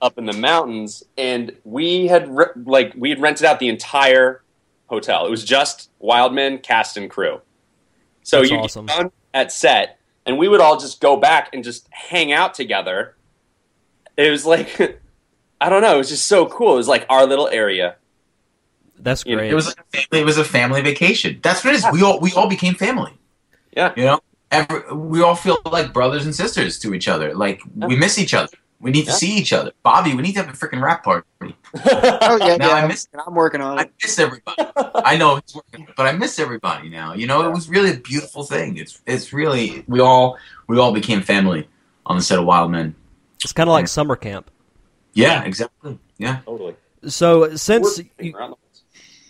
[0.02, 4.42] up in the mountains, and we had re- like we had rented out the entire
[4.88, 5.28] hotel.
[5.28, 7.42] It was just Wild Men cast and crew.
[8.22, 8.88] So That's you awesome.
[9.34, 13.16] at set, and we would all just go back and just hang out together.
[14.18, 14.80] It was like
[15.62, 15.96] I don't know.
[15.96, 16.74] It was just so cool.
[16.74, 17.96] It was like our little area.
[19.00, 19.52] That's You know, great.
[19.52, 21.40] It was like a family, it was a family vacation.
[21.44, 21.86] That's what it is.
[21.92, 23.14] We all we all became family.
[23.76, 23.94] Yeah.
[23.96, 24.20] You know,
[24.52, 27.34] Every, we all feel like brothers and sisters to each other.
[27.34, 28.56] Like we miss each other.
[28.80, 29.72] We need to see each other.
[29.82, 31.26] Bobby, we need to have a freaking rap party.
[31.86, 32.76] Oh yeah, Now yeah.
[32.76, 33.82] I I'm, miss- I'm working on it.
[33.82, 33.94] I it.
[34.04, 34.64] miss everybody.
[35.04, 37.14] I know it's working, but I miss everybody now.
[37.14, 38.78] You know, it was really a beautiful thing.
[38.78, 40.38] It's it's really we all
[40.68, 41.68] we all became family
[42.06, 42.96] on the set of Wild Men.
[43.44, 44.50] it's kind of like summer camp.
[45.14, 46.00] Yeah, exactly.
[46.18, 46.40] Yeah.
[46.46, 46.76] totally.
[47.08, 48.34] So since you,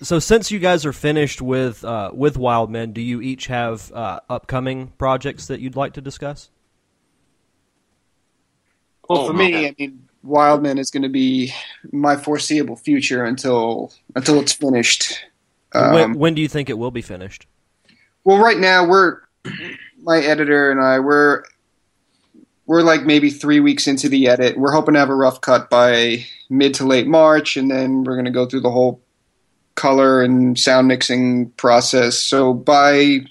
[0.02, 3.92] so since you guys are finished with uh, with Wild Men, do you each have
[3.92, 6.50] uh, upcoming projects that you'd like to discuss?
[9.10, 9.66] Well, Oh, for me, man.
[9.66, 11.54] I mean, Wild Men is going to be
[11.92, 15.16] my foreseeable future until until it's finished.
[15.74, 17.48] Um, when, when do you think it will be finished?
[18.24, 19.20] Well, right now we're
[20.02, 21.44] my editor and I we're
[22.66, 24.58] we're like maybe three weeks into the edit.
[24.58, 28.16] We're hoping to have a rough cut by mid to late March, and then we're
[28.16, 29.02] going to go through the whole
[29.76, 32.18] color and sound mixing process.
[32.18, 33.26] So by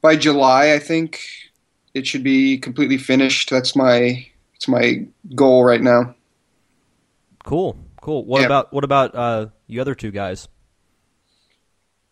[0.00, 1.20] by July, I think
[1.94, 3.50] it should be completely finished.
[3.50, 6.14] That's my that's my goal right now.
[7.44, 8.24] Cool, cool.
[8.24, 8.46] What Yeah.
[8.46, 10.48] about what about uh, you other two guys?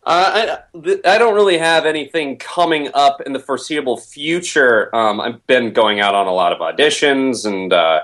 [0.05, 4.95] Uh, I, I don't really have anything coming up in the foreseeable future.
[4.95, 8.03] Um, I've been going out on a lot of auditions and uh,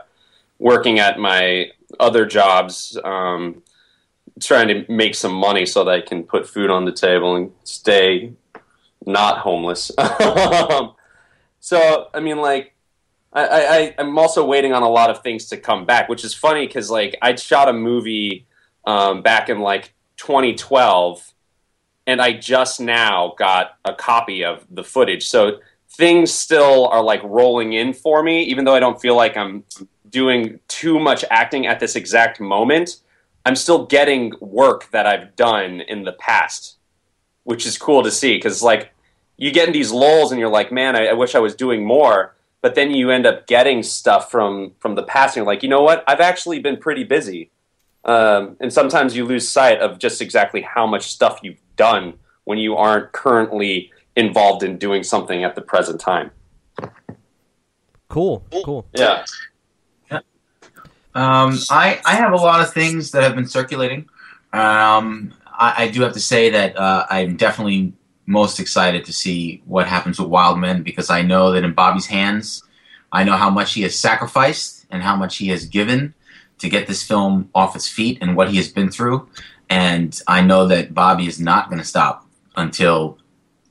[0.57, 3.61] working at my other jobs, um,
[4.39, 7.51] trying to make some money so that I can put food on the table and
[7.63, 8.33] stay
[9.05, 9.91] not homeless.
[10.01, 10.95] Um,
[11.63, 12.73] so, I mean, like,
[13.31, 16.33] I, I, I'm also waiting on a lot of things to come back, which is
[16.33, 18.47] funny because, like, I shot a movie
[18.85, 21.31] um, back in, like, 2012
[22.07, 25.27] and I just now got a copy of the footage.
[25.27, 29.37] So things still are like rolling in for me, even though I don't feel like
[29.37, 29.63] I'm
[30.09, 32.97] doing too much acting at this exact moment.
[33.45, 36.77] I'm still getting work that I've done in the past,
[37.43, 38.91] which is cool to see because like
[39.37, 41.83] you get in these lulls and you're like, man, I, I wish I was doing
[41.85, 42.35] more.
[42.61, 45.69] But then you end up getting stuff from from the past, and you're like, you
[45.69, 46.03] know what?
[46.07, 47.49] I've actually been pretty busy.
[48.03, 52.57] Um, and sometimes you lose sight of just exactly how much stuff you've done when
[52.57, 56.31] you aren't currently involved in doing something at the present time.
[58.09, 58.85] Cool, cool.
[58.93, 59.23] Yeah.
[61.13, 64.09] Um, I, I have a lot of things that have been circulating.
[64.53, 67.93] Um, I, I do have to say that uh, I'm definitely
[68.25, 72.05] most excited to see what happens with Wild Men because I know that in Bobby's
[72.05, 72.63] hands,
[73.11, 76.13] I know how much he has sacrificed and how much he has given
[76.61, 79.27] to get this film off its feet and what he has been through.
[79.69, 83.17] And I know that Bobby is not going to stop until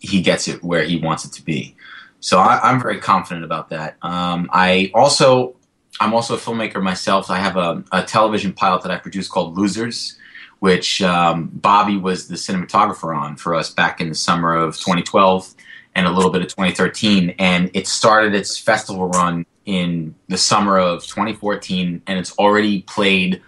[0.01, 1.77] he gets it where he wants it to be.
[2.21, 3.97] So I, I'm very confident about that.
[4.03, 5.57] Um, I also
[6.01, 7.31] I'm also a filmmaker myself.
[7.31, 10.17] I have a, a television pilot that I produced called Losers,
[10.61, 15.55] which um, Bobby was the cinematographer on for us back in the summer of 2012
[15.95, 17.35] and a little bit of 2013.
[17.39, 23.43] And it started its festival run in the summer of 2014, and it's already played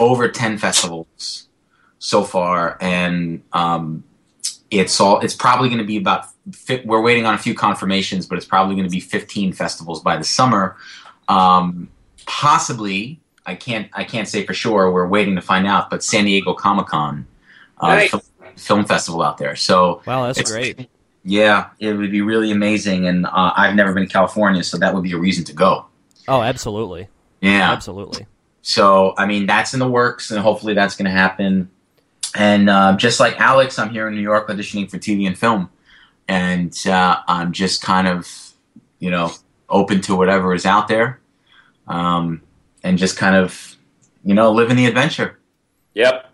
[0.00, 1.48] over 10 festivals
[1.98, 2.76] so far.
[2.80, 4.04] And um,
[4.70, 6.26] it's all it's probably going to be about.
[6.52, 10.02] fi- We're waiting on a few confirmations, but it's probably going to be 15 festivals
[10.02, 10.76] by the summer.
[11.28, 11.88] Um,
[12.26, 14.90] possibly, I can't I can't say for sure.
[14.92, 15.88] We're waiting to find out.
[15.90, 17.26] But San Diego Comic Con,
[17.80, 18.10] uh, Nice.
[18.10, 18.22] film,
[18.56, 19.56] film festival out there.
[19.56, 20.88] So Wow, that's it's- great.
[21.28, 24.94] Yeah, it would be really amazing, and uh, I've never been to California, so that
[24.94, 25.86] would be a reason to go.
[26.28, 27.08] Oh, absolutely,
[27.40, 27.72] Yeah.
[27.72, 28.26] absolutely.
[28.62, 31.68] So, I mean, that's in the works, and hopefully that's going to happen.
[32.36, 35.68] And uh, just like Alex, I'm here in New York auditioning for TV and film,
[36.28, 38.28] and uh, I'm just kind of,
[39.00, 39.32] you know,
[39.68, 41.18] open to whatever is out there,
[41.88, 42.40] um,
[42.84, 43.76] and just kind of,
[44.24, 45.40] you know, living the adventure.
[45.94, 46.30] Yep.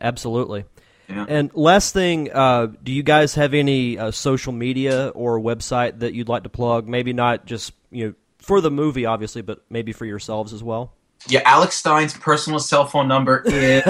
[0.00, 0.64] Absolutely.
[1.08, 1.24] Yeah.
[1.26, 6.12] And last thing, uh, do you guys have any uh, social media or website that
[6.12, 6.86] you'd like to plug?
[6.86, 10.92] Maybe not just you know for the movie, obviously, but maybe for yourselves as well.
[11.26, 13.82] Yeah, Alex Stine's personal cell phone number is.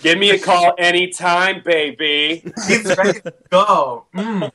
[0.00, 2.42] Give me a call anytime, baby.
[2.66, 4.06] He's ready to go.
[4.14, 4.50] Mm.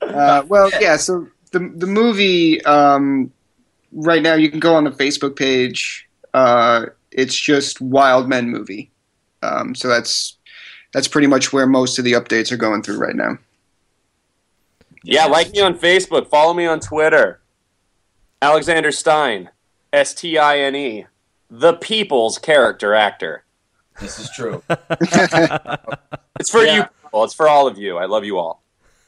[0.00, 0.96] Uh, well, yeah.
[0.96, 3.32] So the the movie um,
[3.92, 6.08] right now, you can go on the Facebook page.
[6.32, 6.86] Uh,
[7.18, 8.90] it's just Wild Men movie.
[9.42, 10.36] Um, so that's
[10.92, 13.36] that's pretty much where most of the updates are going through right now.
[15.02, 16.28] Yeah, like me on Facebook.
[16.28, 17.40] Follow me on Twitter.
[18.40, 19.50] Alexander Stine,
[19.92, 21.06] S T I N E,
[21.50, 23.44] the people's character actor.
[24.00, 24.62] This is true.
[26.40, 26.76] It's for Yeah.
[26.76, 27.24] you people.
[27.24, 27.98] It's for all of you.
[27.98, 28.62] I love you all.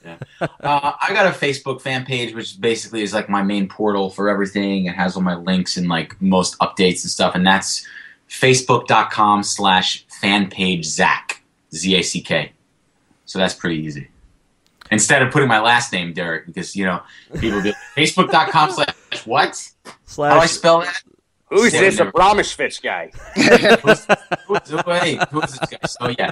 [0.05, 4.29] Uh, I got a Facebook fan page, which basically is like my main portal for
[4.29, 4.87] everything.
[4.87, 7.87] It has all my links and like most updates and stuff, and that's
[8.31, 11.43] facebook.com slash fanpage Zack
[11.75, 12.53] Z A C K.
[13.27, 14.09] So that's pretty easy.
[14.91, 17.01] Instead of putting my last name, Derek, because you know
[17.39, 19.71] people be like, facebook.com slash what?
[19.85, 21.03] How do I Slash spell that?
[21.49, 23.11] Who's Yeah, this never- Abramishvich guy?
[23.35, 24.07] Who's,
[24.47, 25.79] who's, hey, who's this guy?
[25.87, 26.31] So yeah,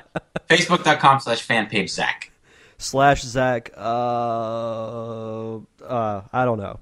[0.49, 2.31] facebook.com slash fanpage Zack.
[2.79, 3.73] slash Zack.
[3.77, 6.79] Uh, uh, I don't know.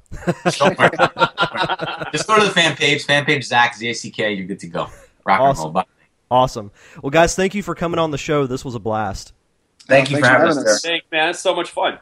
[0.59, 0.91] Don't worry.
[2.12, 4.33] Just go to the fan page, fan page Zack Z A C K.
[4.33, 4.89] You're good to go.
[5.27, 5.51] Rock and roll.
[5.51, 5.72] Awesome.
[5.72, 5.85] Bye.
[6.31, 6.70] Awesome.
[7.03, 8.47] Well, guys, thank you for coming on the show.
[8.47, 9.33] This was a blast.
[9.87, 10.57] Thank you Thanks for for having us.
[10.57, 10.77] having Derek.
[10.77, 10.83] us.
[10.83, 11.29] Thanks, man.
[11.31, 11.99] It's so much fun.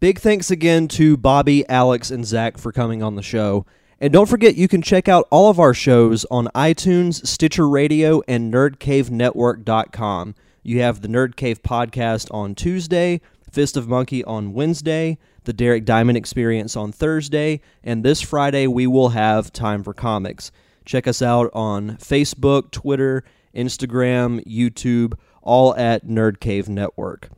[0.00, 3.66] Big thanks again to Bobby, Alex, and Zack for coming on the show.
[4.00, 8.22] And don't forget, you can check out all of our shows on iTunes, Stitcher Radio,
[8.28, 10.36] and NerdCaveNetwork.com.
[10.62, 13.20] You have the Nerd Cave podcast on Tuesday,
[13.50, 15.18] Fist of Monkey on Wednesday,
[15.48, 20.52] the Derek Diamond Experience on Thursday, and this Friday we will have Time for Comics.
[20.84, 23.24] Check us out on Facebook, Twitter,
[23.56, 27.30] Instagram, YouTube, all at Nerd Cave Network.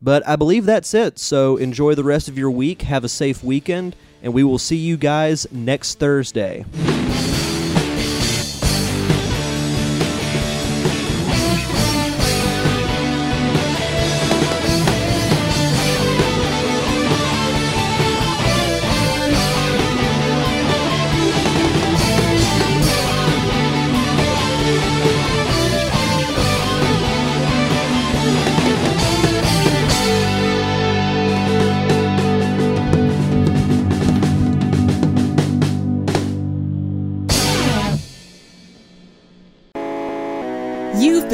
[0.00, 1.18] But I believe that's it.
[1.18, 2.82] So enjoy the rest of your week.
[2.82, 3.96] Have a safe weekend.
[4.22, 6.64] And we will see you guys next Thursday.